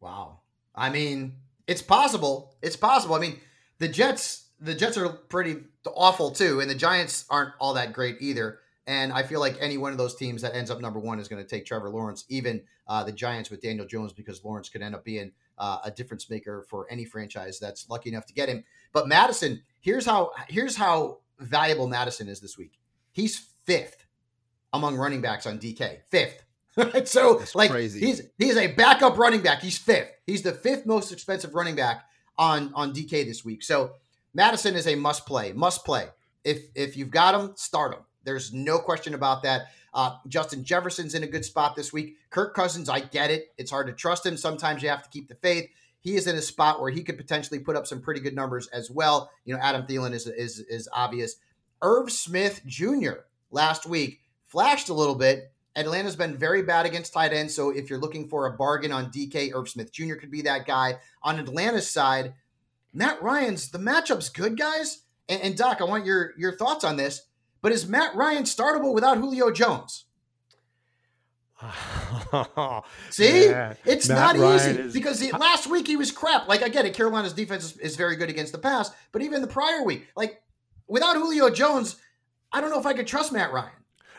[0.00, 0.40] Wow.
[0.74, 2.56] I mean, it's possible.
[2.62, 3.14] It's possible.
[3.14, 3.40] I mean,
[3.78, 5.56] the Jets, the Jets are pretty
[5.86, 8.60] awful too, and the Giants aren't all that great either.
[8.86, 11.26] And I feel like any one of those teams that ends up number one is
[11.26, 14.82] going to take Trevor Lawrence, even uh, the Giants with Daniel Jones, because Lawrence could
[14.82, 18.48] end up being uh, a difference maker for any franchise that's lucky enough to get
[18.48, 18.64] him.
[18.92, 22.78] But Mattison, here's how here's how valuable Mattison is this week.
[23.12, 24.06] He's fifth
[24.72, 26.00] among running backs on DK.
[26.10, 26.44] Fifth.
[27.04, 28.00] so That's like crazy.
[28.00, 29.60] he's he's a backup running back.
[29.60, 30.10] He's fifth.
[30.26, 32.04] He's the fifth most expensive running back
[32.36, 33.62] on on DK this week.
[33.62, 33.92] So
[34.34, 35.52] Mattison is a must play.
[35.52, 36.08] Must play.
[36.42, 38.00] If if you've got him, start him.
[38.24, 39.68] There's no question about that.
[39.92, 42.16] Uh, Justin Jefferson's in a good spot this week.
[42.30, 43.52] Kirk Cousins, I get it.
[43.58, 44.36] It's hard to trust him.
[44.36, 45.70] Sometimes you have to keep the faith.
[46.00, 48.66] He is in a spot where he could potentially put up some pretty good numbers
[48.68, 49.30] as well.
[49.44, 51.36] You know, Adam Thielen is is is obvious.
[51.80, 53.24] Irv Smith Jr.
[53.50, 55.50] last week flashed a little bit.
[55.76, 57.54] Atlanta's been very bad against tight ends.
[57.54, 60.14] So if you're looking for a bargain on DK, Irv Smith Jr.
[60.14, 60.98] could be that guy.
[61.22, 62.34] On Atlanta's side,
[62.92, 65.02] Matt Ryan's the matchup's good, guys.
[65.28, 67.22] And, and Doc, I want your your thoughts on this.
[67.64, 70.04] But is Matt Ryan startable without Julio Jones?
[73.08, 73.72] See, yeah.
[73.86, 74.92] it's Matt not Ryan easy is...
[74.92, 76.46] because he, last week he was crap.
[76.46, 79.40] Like I get it, Carolina's defense is, is very good against the pass, but even
[79.40, 80.42] the prior week, like
[80.88, 81.96] without Julio Jones,
[82.52, 83.72] I don't know if I could trust Matt Ryan.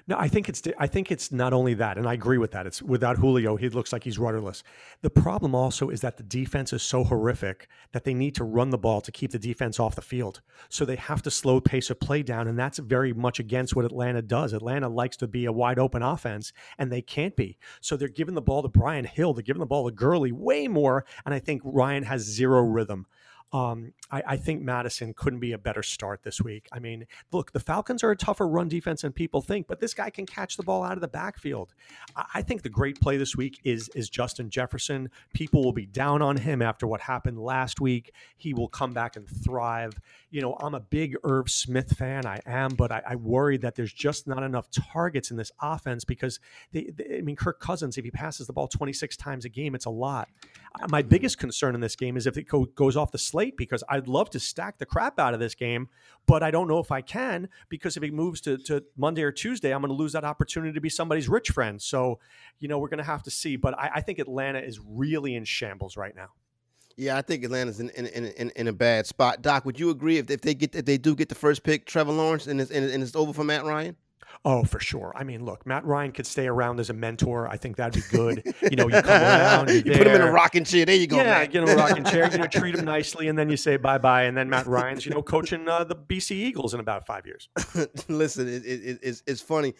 [0.07, 2.67] No, I think it's I think it's not only that, and I agree with that.
[2.67, 4.61] It's without Julio, he looks like he's rudderless.
[5.01, 8.69] The problem also is that the defense is so horrific that they need to run
[8.69, 10.41] the ball to keep the defense off the field.
[10.69, 13.83] So they have to slow pace of play down, and that's very much against what
[13.83, 14.53] Atlanta does.
[14.53, 17.57] Atlanta likes to be a wide open offense, and they can't be.
[17.81, 20.67] So they're giving the ball to Brian Hill, they're giving the ball to Gurley way
[20.67, 23.07] more, and I think Ryan has zero rhythm.
[23.55, 26.67] Um, I, I, think Mattison couldn't be a better start this week.
[26.73, 29.93] I mean, look, the Falcons are a tougher run defense than people think, but this
[29.93, 31.73] guy can catch the ball out of the backfield.
[32.17, 35.09] I, I think the great play this week is is Justin Jefferson.
[35.33, 38.11] People will be down on him after what happened last week.
[38.35, 40.01] He will come back and thrive.
[40.31, 42.25] You know, I'm a big Irv Smith fan.
[42.25, 46.03] I am, but I, I worry that there's just not enough targets in this offense
[46.03, 46.41] because
[46.73, 49.75] they, they, I mean, Kirk Cousins, if he passes the ball 26 times a game,
[49.75, 50.27] it's a lot.
[50.89, 53.83] My biggest concern in this game is if it go, goes off the slate because
[53.89, 55.89] I'd love to stack the crap out of this game,
[56.25, 59.31] but I don't know if I can because if it moves to, to Monday or
[59.31, 61.81] Tuesday, I'm going to lose that opportunity to be somebody's rich friend.
[61.81, 62.19] So,
[62.59, 63.55] you know, we're going to have to see.
[63.55, 66.29] But I, I think Atlanta is really in shambles right now.
[66.97, 69.41] Yeah, I think Atlanta's in in, in, in a bad spot.
[69.41, 71.85] Doc, would you agree if, if they get if they do get the first pick,
[71.85, 73.97] Trevor Lawrence, and it's, and it's over for Matt Ryan?
[74.43, 75.13] Oh, for sure.
[75.15, 77.47] I mean, look, Matt Ryan could stay around as a mentor.
[77.47, 78.43] I think that'd be good.
[78.61, 80.85] You know, you come around, you put him in a rocking chair.
[80.85, 81.17] There you go.
[81.17, 81.49] Yeah, man.
[81.49, 82.29] get him a rocking chair.
[82.31, 84.23] You know, treat him nicely, and then you say bye bye.
[84.23, 87.49] And then Matt Ryan's, you know, coaching uh, the BC Eagles in about five years.
[88.07, 89.73] Listen, it, it, it's it's funny.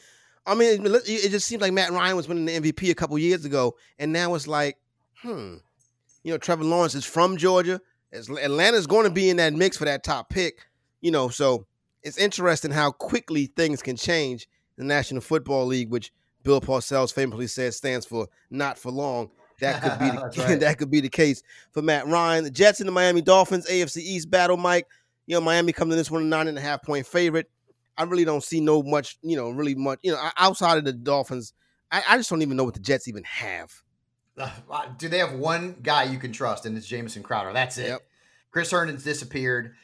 [0.46, 3.18] I mean, it, it just seems like Matt Ryan was winning the MVP a couple
[3.18, 4.78] years ago, and now it's like,
[5.22, 5.56] hmm,
[6.24, 7.82] you know, Trevor Lawrence is from Georgia.
[8.14, 10.68] Atlanta's going to be in that mix for that top pick,
[11.02, 11.30] you know.
[11.30, 11.66] So
[12.06, 14.48] it's interesting how quickly things can change
[14.78, 19.82] the National Football League, which Bill Parcells famously says stands for "not for long." That
[19.82, 20.60] could be the, right.
[20.60, 21.42] that could be the case
[21.72, 22.44] for Matt Ryan.
[22.44, 24.88] The Jets and the Miami Dolphins AFC East battle, Mike.
[25.26, 27.50] You know, Miami coming to this one nine and a half point favorite.
[27.98, 30.94] I really don't see no much, you know, really much, you know, outside of the
[30.94, 31.54] Dolphins.
[31.92, 33.74] I, I just don't even know what the Jets even have.
[34.38, 37.54] Uh, do they have one guy you can trust, and it's Jamison Crowder?
[37.54, 37.88] That's it.
[37.88, 38.02] Yep.
[38.52, 39.76] Chris Herndon's disappeared.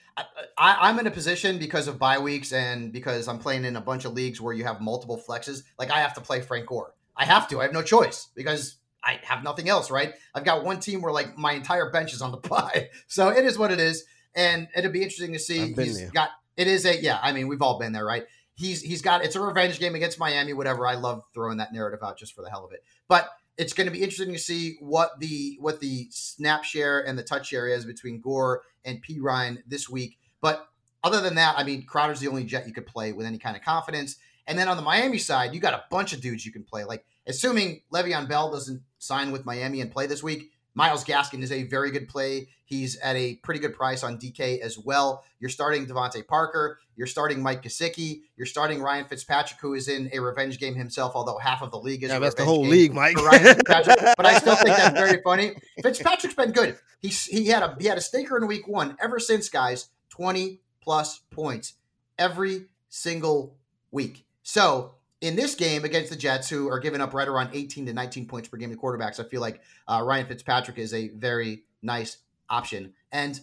[0.58, 3.82] I, am in a position because of bye weeks and because I'm playing in a
[3.82, 5.64] bunch of leagues where you have multiple flexes.
[5.80, 6.94] Like I have to play Frank Gore.
[7.16, 7.60] I have to.
[7.60, 9.92] I have no choice because I have nothing else.
[9.92, 10.14] Right?
[10.34, 13.46] I've got one team where like my entire bench is on the bye, so it
[13.46, 14.06] is what it is.
[14.36, 15.74] And it'll be interesting to see.
[15.74, 16.12] He's there.
[16.12, 16.30] got.
[16.58, 17.20] It is a yeah.
[17.22, 18.26] I mean, we've all been there, right?
[18.56, 19.24] He's he's got.
[19.24, 20.54] It's a revenge game against Miami.
[20.54, 20.88] Whatever.
[20.88, 22.84] I love throwing that narrative out just for the hell of it.
[23.08, 27.18] But it's going to be interesting to see what the what the snap share and
[27.18, 30.18] the touch share is between Gore and Perine this week.
[30.42, 30.68] But
[31.04, 33.56] other than that, I mean, Crowder's the only jet you could play with any kind
[33.56, 34.18] of confidence.
[34.48, 36.84] And then on the Miami side, you got a bunch of dudes you can play.
[36.84, 41.52] Like, assuming Le'Veon Bell doesn't sign with Miami and play this week, Myles Gaskin is
[41.52, 42.48] a very good play.
[42.64, 45.26] He's at a pretty good price on DK as well.
[45.40, 46.80] You're starting DeVante Parker.
[46.96, 48.22] You're starting Mike Gesicki.
[48.38, 51.80] You're starting Ryan Fitzpatrick, who is in a revenge game himself, although half of the
[51.80, 53.16] league is yeah, that's the whole league, Mike.
[53.16, 55.56] but I still think that's very funny.
[55.82, 56.78] Fitzpatrick's been good.
[57.00, 58.96] He's he had a he had a stinker in week one.
[59.02, 61.74] Ever since, guys, 20 plus points
[62.18, 63.58] every single
[63.92, 64.26] week.
[64.44, 67.94] So in this game against the Jets, who are giving up right around 18 to
[67.94, 71.64] 19 points per game to quarterbacks, I feel like uh, Ryan Fitzpatrick is a very
[71.82, 72.18] nice
[72.50, 72.94] option.
[73.12, 73.40] And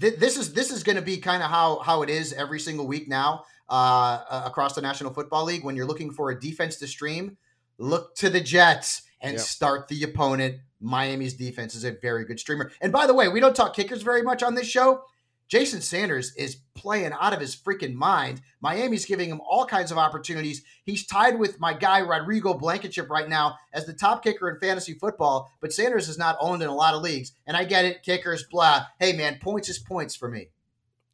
[0.00, 2.60] th- this is this is going to be kind of how how it is every
[2.60, 5.64] single week now uh, across the National Football League.
[5.64, 7.36] When you're looking for a defense to stream,
[7.78, 9.40] look to the Jets and yep.
[9.40, 10.56] start the opponent.
[10.80, 12.72] Miami's defense is a very good streamer.
[12.80, 15.04] And by the way, we don't talk kickers very much on this show.
[15.50, 18.40] Jason Sanders is playing out of his freaking mind.
[18.60, 20.62] Miami's giving him all kinds of opportunities.
[20.84, 24.94] He's tied with my guy Rodrigo Blankenship right now as the top kicker in fantasy
[24.94, 27.32] football, but Sanders is not owned in a lot of leagues.
[27.48, 28.86] And I get it, kickers, blah.
[29.00, 30.50] Hey man, points is points for me.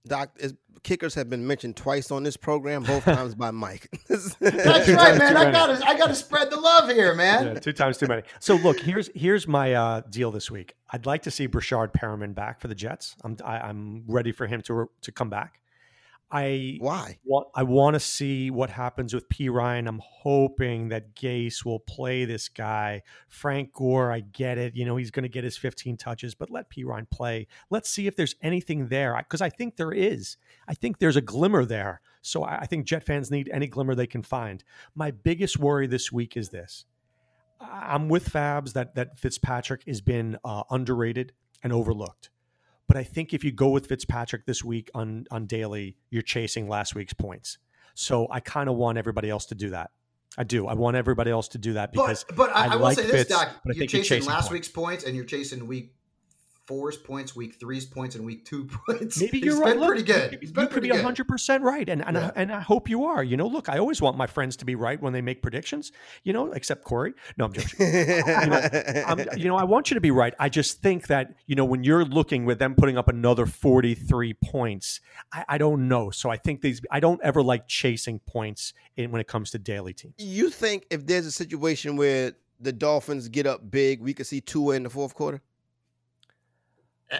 [0.07, 3.89] Doc, is, kickers have been mentioned twice on this program, both times by Mike.
[4.09, 5.37] That's right, man.
[5.37, 7.47] I got to I got to spread the love here, man.
[7.47, 8.23] Yeah, two times too many.
[8.41, 10.75] So look, here's here's my uh, deal this week.
[10.91, 13.17] I'd like to see Breshad Perriman back for the Jets.
[13.23, 15.61] I'm I, am i am ready for him to to come back.
[16.31, 17.19] I Why?
[17.25, 19.87] want I want to see what happens with Perine.
[19.87, 23.03] I'm hoping that Gase will play this guy.
[23.29, 24.75] Frank Gore, I get it.
[24.75, 27.47] You know, he's going to get his 15 touches, but let Perine play.
[27.71, 30.37] Let's see if there's anything there because I think there is.
[30.67, 32.01] I think there's a glimmer there.
[32.23, 34.65] So I, I think Jet fans need any glimmer they can find.
[34.97, 36.87] My biggest worry this week is this.
[37.61, 42.31] I'm with Fabs that that Fitzpatrick has been uh, underrated and overlooked.
[42.89, 46.69] But I think if you go with Fitzpatrick this week on on daily, you're chasing
[46.69, 47.59] last week's points.
[47.95, 49.91] So I kind of want everybody else to do that.
[50.39, 50.67] I do.
[50.67, 53.03] I want everybody else to do that because but, but I, I, will like say
[53.05, 53.49] this, Fitz, Doc.
[53.65, 54.53] but I you're think chasing, you're chasing last points.
[54.53, 55.95] week's points, and you're chasing week
[56.67, 59.21] four's points, week three's points, and week two points.
[59.21, 59.77] Maybe you're been right.
[59.77, 60.33] Look, pretty good.
[60.33, 62.31] You, He's you could be hundred percent right, and and, Yeah.
[62.35, 63.23] I, and I hope you are.
[63.23, 65.93] You know, look, I always want my friends to be right when they make predictions.
[66.25, 67.15] You know, except Corey.
[67.37, 67.87] No, I'm joking.
[69.07, 70.35] I'm, you know, I want you to be right.
[70.39, 74.35] I just think that you know when you're looking with them putting up another 43
[74.35, 75.01] points,
[75.33, 76.11] I, I don't know.
[76.11, 76.81] So I think these.
[76.91, 80.15] I don't ever like chasing points in, when it comes to daily teams.
[80.19, 84.41] you think if there's a situation where the Dolphins get up big, we could see
[84.41, 85.43] Tua in the fourth quarter?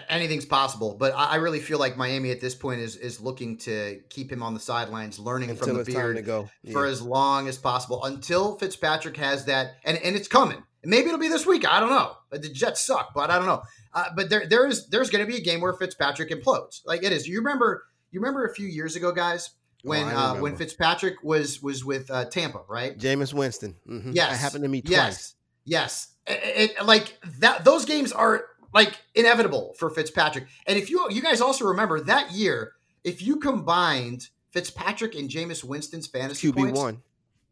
[0.09, 3.57] Anything's possible, but I I really feel like Miami at this point is is looking
[3.59, 6.49] to keep him on the sidelines, learning Until from the beard go.
[6.73, 10.61] for as long as possible until Fitzpatrick has that, and and it's coming.
[10.83, 11.65] Maybe it'll be this week.
[11.67, 12.13] I don't know.
[12.29, 13.61] But The Jets suck, but I don't know.
[13.93, 17.03] Uh, but there there is there's going to be a game where Fitzpatrick implodes, like
[17.03, 17.25] it is.
[17.25, 19.51] You remember you remember a few years ago, guys,
[19.83, 20.57] when Oh, uh, when.
[20.57, 22.97] Fitzpatrick was was with uh, Tampa, right?
[22.99, 23.75] Jameis Winston.
[23.89, 24.11] Mhm.
[24.13, 24.31] Yes.
[24.31, 25.05] That happened to me Yes.
[25.15, 25.33] twice.
[25.63, 27.63] Yes, it, it- like that.
[27.63, 28.43] Those games are
[28.73, 30.47] like inevitable for Fitzpatrick.
[30.65, 35.63] And if you you guys also remember that year, if you combined Fitzpatrick and Jameis
[35.63, 37.01] Winston's fantasy QB points, one.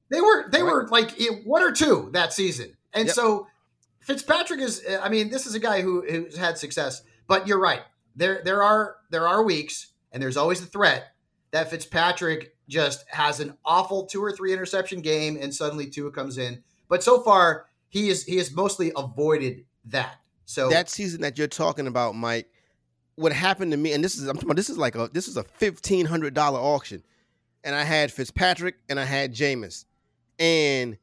[0.10, 0.72] they were they Right.
[0.74, 1.12] were like
[1.46, 2.76] one or two that season.
[2.94, 3.16] And Yep.
[3.16, 3.48] so
[4.00, 4.84] Fitzpatrick is.
[5.02, 7.02] I mean, this is a guy who who's had success.
[7.28, 7.82] But you're right.
[8.16, 11.08] There there are there are weeks, and there's always the threat
[11.52, 16.38] that Fitzpatrick just has an awful two or three interception game, and suddenly Tua comes
[16.38, 16.64] in.
[16.88, 20.18] But so far, he is he has mostly avoided that.
[20.46, 22.48] So That season that you're talking about, Mike,
[23.16, 25.28] what happened to me, and this is I'm talking about this is like a this
[25.28, 27.04] is a fifteen hundred dollar auction.
[27.64, 29.86] And I had Fitzpatrick and I had Jameis.
[30.38, 30.98] And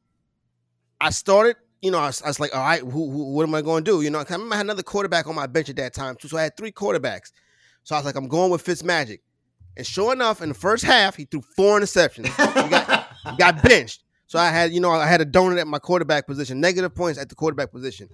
[1.01, 3.55] I started, you know, I was, I was like, all right, who, who, what am
[3.57, 4.01] I going to do?
[4.03, 6.28] You know, I remember I had another quarterback on my bench at that time, too.
[6.28, 7.32] So I had three quarterbacks.
[7.82, 9.18] So I was like, I'm going with Fitzmagic.
[9.76, 12.26] And sure enough, in the first half, he threw four interceptions.
[12.26, 14.05] He got, got benched.
[14.28, 17.18] So I had, you know, I had a donut at my quarterback position, negative points
[17.18, 18.09] at the quarterback position.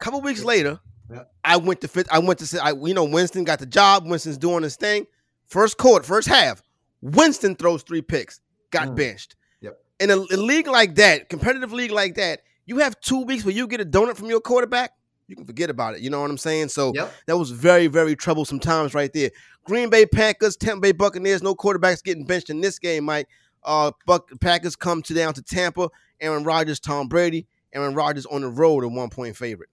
[0.00, 0.80] Couple weeks later,
[1.10, 1.24] Yeah.
[1.44, 2.06] I went to fit.
[2.10, 4.06] I went to say, I, you know, Winston got the job.
[4.06, 5.06] Winston's doing his thing.
[5.48, 6.62] First quarter, first half,
[7.02, 8.40] Winston throws three picks,
[8.70, 8.96] got Mm.
[8.96, 9.36] benched.
[9.60, 9.78] Yep.
[10.00, 13.54] In a, a league like that, competitive league like that, you have two weeks where
[13.54, 14.92] you get a donut from your quarterback.
[15.26, 16.00] You can forget about it.
[16.00, 16.68] You know what I'm saying?
[16.68, 17.12] So Yep.
[17.26, 19.30] that was very, very troublesome times right there.
[19.64, 23.28] Green Bay Packers, Tampa Bay Buccaneers, no quarterbacks getting benched in this game, Mike.
[23.62, 25.88] Uh, Buck Packers come to down to Tampa.
[26.20, 27.46] Aaron Rodgers, Tom Brady.
[27.72, 29.68] Aaron Rodgers on the road, a one point favorite.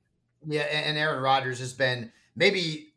[0.47, 2.93] Yeah, and Aaron Rodgers has been maybe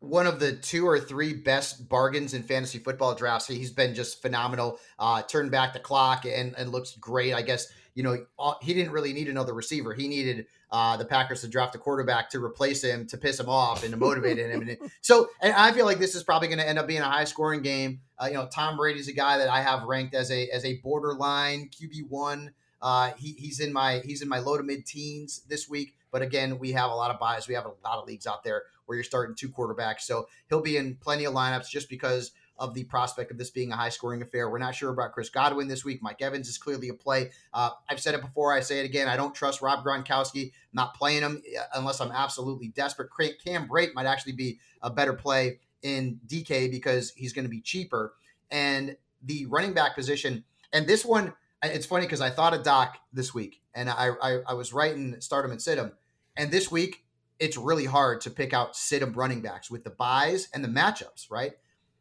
[0.00, 3.46] one of the two or three best bargains in fantasy football drafts.
[3.46, 4.78] He's been just phenomenal.
[4.98, 7.32] Uh, turned back the clock and, and looks great.
[7.32, 8.18] I guess you know
[8.60, 9.94] he didn't really need another receiver.
[9.94, 13.48] He needed uh, the Packers to draft a quarterback to replace him to piss him
[13.48, 14.60] off and to motivate him.
[14.68, 17.08] And so, and I feel like this is probably going to end up being a
[17.08, 18.00] high scoring game.
[18.20, 20.78] Uh, you know, Tom Brady's a guy that I have ranked as a as a
[20.82, 22.52] borderline QB one.
[22.82, 25.94] Uh, he, he's in my he's in my low to mid teens this week.
[26.10, 27.48] But again, we have a lot of buys.
[27.48, 30.00] We have a lot of leagues out there where you're starting two quarterbacks.
[30.00, 33.72] So he'll be in plenty of lineups just because of the prospect of this being
[33.72, 34.50] a high scoring affair.
[34.50, 36.02] We're not sure about Chris Godwin this week.
[36.02, 37.30] Mike Evans is clearly a play.
[37.54, 38.52] Uh, I've said it before.
[38.52, 39.08] I say it again.
[39.08, 40.44] I don't trust Rob Gronkowski.
[40.44, 41.42] I'm not playing him
[41.74, 43.08] unless I'm absolutely desperate.
[43.42, 47.62] Cam Brate might actually be a better play in DK because he's going to be
[47.62, 48.12] cheaper.
[48.50, 51.32] And the running back position, and this one,
[51.62, 55.20] it's funny because I thought of Doc this week, and I, I I was writing
[55.20, 55.92] start him and sit him,
[56.36, 57.04] and this week
[57.38, 60.68] it's really hard to pick out sit him running backs with the buys and the
[60.68, 61.52] matchups, right?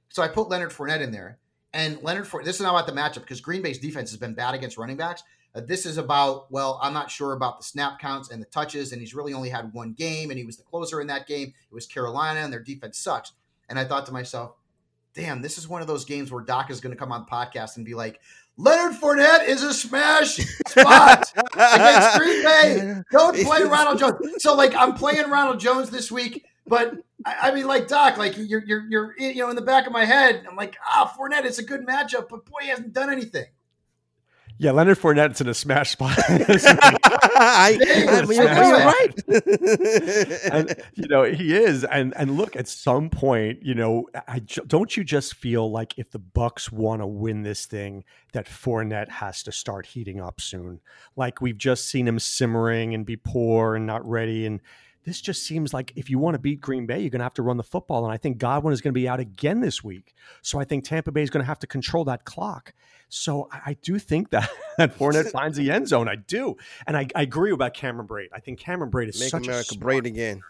[0.09, 1.39] So I put Leonard Fournette in there,
[1.73, 2.45] and Leonard Fournette.
[2.45, 4.97] This is not about the matchup because Green Bay's defense has been bad against running
[4.97, 5.23] backs.
[5.55, 8.91] Uh, this is about well, I'm not sure about the snap counts and the touches,
[8.91, 11.53] and he's really only had one game, and he was the closer in that game.
[11.71, 13.31] It was Carolina, and their defense sucks.
[13.69, 14.55] And I thought to myself,
[15.13, 17.77] damn, this is one of those games where Doc is going to come on podcast
[17.77, 18.19] and be like,
[18.59, 20.35] Leonard Fournette is a smash
[20.67, 23.01] spot against Green Bay.
[23.09, 24.43] Don't play Ronald Jones.
[24.43, 26.93] So like I'm playing Ronald Jones this week, but
[27.25, 29.93] I, I mean like Doc, like you're you're you're you know in the back of
[29.93, 33.09] my head, I'm like ah Fournette, it's a good matchup, but boy, he hasn't done
[33.09, 33.45] anything.
[34.57, 36.17] Yeah, Leonard Fournette's in a smash spot.
[37.41, 37.79] I,
[38.09, 39.13] I mean, you're, you're right.
[40.51, 44.97] and you know he is, and and look, at some point, you know, I don't
[44.97, 49.41] you just feel like if the Bucs want to win this thing, that Fournette has
[49.43, 50.81] to start heating up soon.
[51.15, 54.59] Like we've just seen him simmering and be poor and not ready, and
[55.05, 57.33] this just seems like if you want to beat Green Bay, you're going to have
[57.35, 58.03] to run the football.
[58.03, 60.13] And I think Godwin is going to be out again this week.
[60.41, 62.73] So I think Tampa Bay is going to have to control that clock.
[63.09, 66.07] So I, I do think that, that Fournette finds the end zone.
[66.07, 66.55] I do.
[66.87, 68.29] And I, I agree about Cameron Brate.
[68.33, 70.41] I think Cameron Brate is Make such America a Brate again.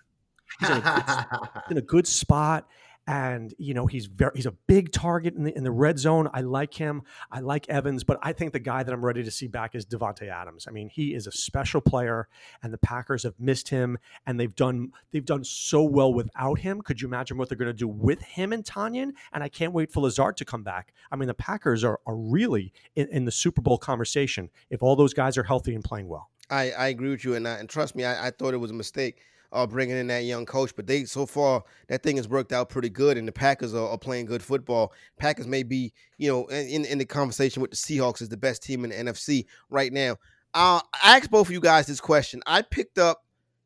[0.60, 2.68] He's in a, good, in a good spot
[3.10, 6.30] and you know he's very he's a big target in the in the red zone.
[6.32, 7.02] I like him.
[7.32, 9.84] I like Evans, but I think the guy that I'm ready to see back is
[9.84, 10.68] Davante Adams.
[10.68, 12.28] I mean, he is a special player,
[12.62, 13.98] and the Packers have missed him,
[14.28, 16.84] and they've done they've done so well without him.
[16.84, 19.14] Could you imagine what they're going to do with him and Tonyan?
[19.34, 20.94] And I can't wait for Lazard to come back.
[21.12, 24.96] I mean, the Packers are are really in, in the Super Bowl conversation if all
[24.96, 26.30] those guys are healthy and playing well.
[26.52, 28.70] I, I agree with you, and I, and trust me, I, I thought it was
[28.70, 29.22] a mistake
[29.52, 30.76] uh, bringing in that young coach.
[30.76, 33.90] But they so far that thing has worked out pretty good, and the Packers are,
[33.90, 34.94] are playing good football.
[35.18, 38.64] Packers may be, you know, in, in the conversation with the Seahawks as the best
[38.64, 40.18] team in the NFC right now.
[40.54, 42.42] Uh, I asked both of you guys this question.
[42.48, 43.24] I picked up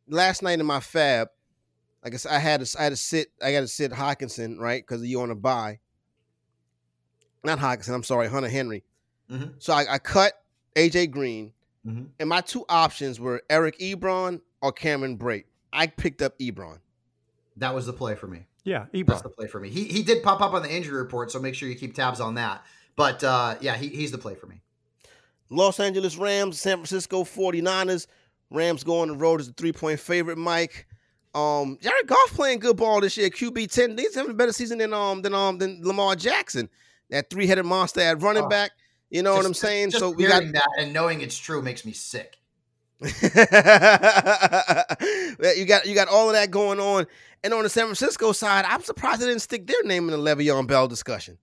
[0.07, 1.27] last night in my FAAB.
[2.05, 4.83] I guess I had to I had to sit I got to sit Hockenson right
[4.85, 5.79] because you on a buy.
[7.45, 7.93] Not Hockenson.
[7.93, 8.83] I'm sorry, Hunter Henry.
[9.31, 9.51] Mm-hmm.
[9.59, 10.33] So I, I, cut
[10.75, 11.53] AJ Green,
[11.87, 12.05] mm-hmm.
[12.19, 15.45] and my two options were Eric Ebron or Cameron Brate.
[15.73, 16.79] I picked up Ebron.
[17.57, 18.45] That was the play for me.
[18.63, 19.07] Yeah, Ebron.
[19.07, 19.69] That's the play for me.
[19.69, 22.21] He he did pop up on the injury report, so make sure you keep tabs
[22.21, 22.63] on that.
[22.95, 24.61] But uh, yeah, he, he's the play for me.
[25.49, 28.07] Los Angeles Rams, San Francisco 49ers.
[28.49, 30.87] Rams go on the road as a three-point favorite, Mike.
[31.35, 33.29] Um, Jared Goff playing good ball this year.
[33.29, 33.97] QB 10.
[33.97, 36.69] He's having a better season than um than um than Lamar Jackson.
[37.09, 38.71] That three-headed monster at running oh, back.
[39.09, 39.91] You know just, what I'm saying?
[39.91, 42.37] so we got that and knowing it's true makes me sick.
[45.57, 47.05] you got you got all of that going on.
[47.43, 50.17] And on the San Francisco side, I'm surprised they didn't stick their name in the
[50.17, 51.37] Le'Veon Bell discussion.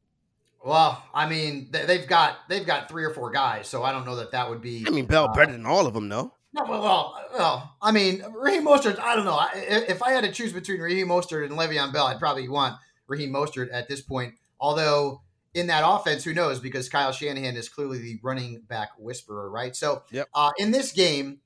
[0.65, 4.17] Well, I mean, they've got they've got three or four guys, so I don't know
[4.17, 4.85] that that would be.
[4.87, 6.35] I mean, Bell uh, better than all of them, though.
[6.53, 8.99] No, well, well, I mean, Raheem Mostert.
[8.99, 9.41] I don't know.
[9.55, 13.33] If I had to choose between Raheem Mostert and Le'Veon Bell, I'd probably want Raheem
[13.33, 14.35] Mostert at this point.
[14.59, 15.23] Although
[15.55, 16.61] in that offense, who knows?
[16.61, 19.75] Because Kyle Shanahan is clearly the running back whisperer, right?
[19.75, 20.29] So, yep.
[20.35, 21.41] uh, in this game,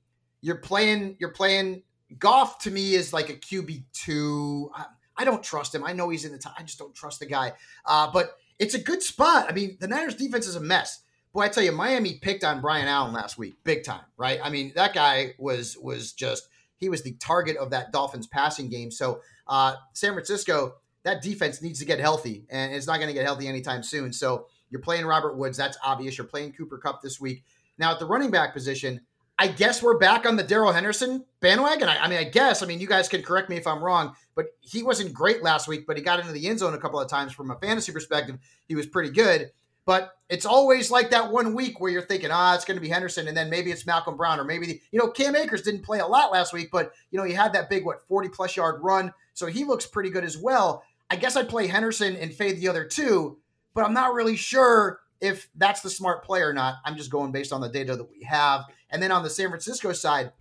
[0.45, 1.81] you're playing you're playing
[2.19, 4.69] Goff to me is like a QB two.
[4.75, 4.85] I,
[5.17, 5.83] I, don't trust him.
[5.83, 6.53] I know he's in the top.
[6.57, 7.53] I just don't trust the guy.
[7.83, 9.47] Uh, but it's a good spot.
[9.49, 11.01] I mean, the Niners defense is a mess.
[11.33, 14.39] Boy, I tell you, Miami picked on Brian Allen last week, big time, right?
[14.41, 18.69] I mean, that guy was was just he was the target of that Dolphins passing
[18.69, 18.91] game.
[18.91, 23.15] So uh, San Francisco, that defense needs to get healthy, and it's not going to
[23.15, 24.13] get healthy anytime soon.
[24.13, 26.19] So you're playing Robert Woods, that's obvious.
[26.19, 27.43] You're playing Cooper Kupp this week.
[27.79, 29.01] Now at the running back position,
[29.37, 31.89] I guess we're back on the Darrell Henderson bandwagon.
[31.89, 32.63] I, I, mean, I guess.
[32.63, 35.67] I mean, you guys can correct me if I'm wrong, but he wasn't great last
[35.67, 37.91] week, but he got into the end zone a couple of times from a fantasy
[37.91, 38.37] perspective.
[38.67, 39.51] He was pretty good.
[39.85, 42.89] But it's always like that one week where you're thinking, ah, it's going to be
[42.89, 45.83] Henderson, and then maybe it's Malcolm Brown, or maybe the, you know Cam Akers didn't
[45.83, 48.57] play a lot last week, but you know he had that big what 40 plus
[48.57, 50.83] yard run, so he looks pretty good as well.
[51.11, 53.37] I guess I'd play Henderson and fade the other two,
[53.75, 56.75] but I'm not really sure if that's the smart play or not.
[56.85, 58.65] I'm just going based on the data that we have.
[58.91, 60.31] And then on the San Francisco side,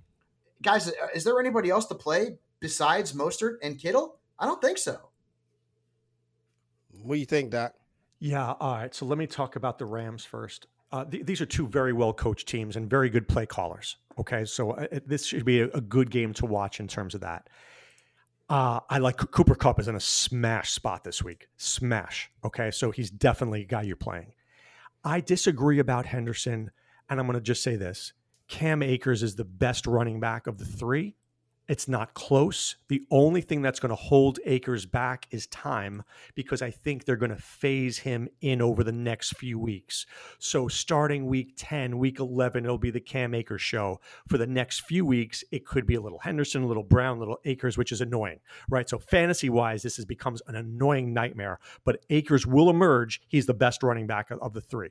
[0.63, 4.19] guys, is there anybody else to play besides Mostert and Kittle?
[4.39, 4.99] I don't think so.
[7.03, 7.75] What do you think, Doc?
[8.19, 8.53] Yeah.
[8.61, 8.95] All right.
[8.95, 10.67] So let me talk about the Rams first.
[10.93, 13.97] Uh, th- these are two very well coached teams and very good play callers.
[14.19, 14.45] Okay.
[14.45, 17.49] So uh, this should be a, a, good game to watch in terms of that.
[18.49, 21.49] Uh, I like Cooper Kupp is in a smash spot this week.
[21.57, 22.31] Smash.
[22.45, 22.71] Okay.
[22.71, 24.34] So he's definitely a guy you're playing.
[25.05, 26.71] I disagree about Henderson.
[27.09, 28.13] And I'm going to just say this
[28.49, 31.17] Cam Akers is the best running back of the three.
[31.67, 32.77] It's not close.
[32.89, 36.03] The only thing that's going to hold Akers back is time
[36.35, 40.05] because I think they're going to phase him in over the next few weeks.
[40.39, 44.01] So, starting week 10, week 11, it'll be the Cam Akers show.
[44.29, 47.21] For the next few weeks, it could be a little Henderson, a little Brown, a
[47.21, 48.89] little Akers, which is annoying, right?
[48.89, 53.23] So, fantasy wise, this has becomes an annoying nightmare, but Akers will emerge.
[53.27, 54.91] He's the best running back of the three.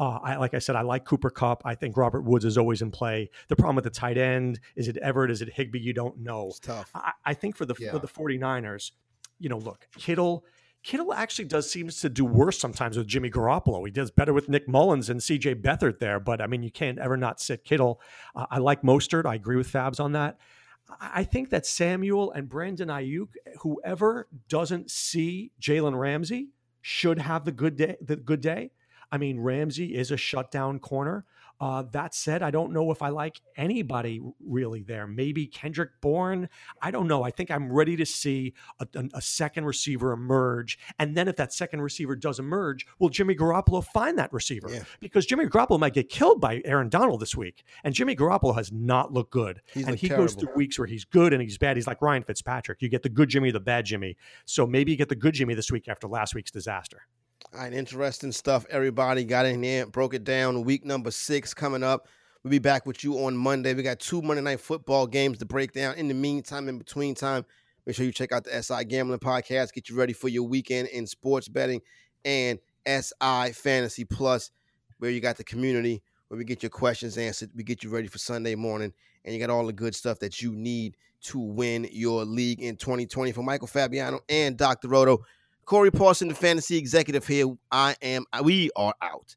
[0.00, 1.60] Uh, I, like I said, I like Cooper Kupp.
[1.66, 3.28] I think Robert Woods is always in play.
[3.48, 5.30] The problem with the tight end is it Everett?
[5.30, 5.78] Is it Higbee?
[5.78, 6.48] You don't know.
[6.48, 6.90] It's tough.
[6.94, 7.92] I, I think for the yeah.
[7.92, 8.92] for the 49ers,
[9.38, 10.44] you know, look, Kittle.
[10.82, 13.84] Kittle actually does seems to do worse sometimes with Jimmy Garoppolo.
[13.84, 15.56] He does better with Nick Mullens and C.J.
[15.56, 18.00] Beathard there, but I mean, you can't ever not sit Kittle.
[18.34, 19.26] Uh, I like Mostert.
[19.26, 20.38] I agree with Fabs on that.
[20.98, 23.28] I think that Samuel and Brandon Aiyuk,
[23.60, 26.48] whoever doesn't see Jalen Ramsey,
[26.80, 27.96] should have the good day.
[28.00, 28.70] The good day.
[29.12, 31.24] I mean, Ramsey is a shutdown corner.
[31.60, 35.06] Uh, that said, I don't know if I like anybody really there.
[35.06, 36.48] Maybe Kendrick Bourne.
[36.80, 37.22] I don't know.
[37.22, 40.78] I think I'm ready to see a, a, second receiver emerge.
[40.98, 44.68] And then if that second receiver does emerge, will Jimmy Garoppolo find that receiver?
[44.70, 44.84] Yeah.
[45.00, 47.62] Because Jimmy Garoppolo might get killed by Aaron Donald this week.
[47.84, 49.60] And Jimmy Garoppolo has not looked good.
[49.74, 50.28] He's and he terrible.
[50.28, 51.76] goes through weeks where he's good and he's bad.
[51.76, 52.80] He's like Ryan Fitzpatrick.
[52.80, 54.16] You get the good Jimmy, the bad Jimmy.
[54.46, 57.02] So maybe you get the good Jimmy this week after last week's disaster.
[57.52, 58.64] All right, interesting stuff.
[58.70, 60.62] Everybody got in there, broke it down.
[60.62, 62.06] Week number six coming up.
[62.44, 63.74] We'll be back with you on Monday.
[63.74, 65.96] We got two Monday night football games to break down.
[65.96, 67.44] In the meantime, in between time,
[67.84, 69.72] make sure you check out the SI Gambling Podcast.
[69.72, 71.80] Get you ready for your weekend in sports betting
[72.24, 74.52] and SI Fantasy Plus,
[74.98, 77.50] where you got the community, where we get your questions answered.
[77.56, 78.92] We get you ready for Sunday morning,
[79.24, 82.76] and you got all the good stuff that you need to win your league in
[82.76, 83.32] 2020.
[83.32, 84.86] For Michael Fabiano and Dr.
[84.86, 85.24] Roto,
[85.70, 87.46] Corey Parson, the fantasy executive here.
[87.70, 88.24] I am.
[88.42, 89.36] We are out.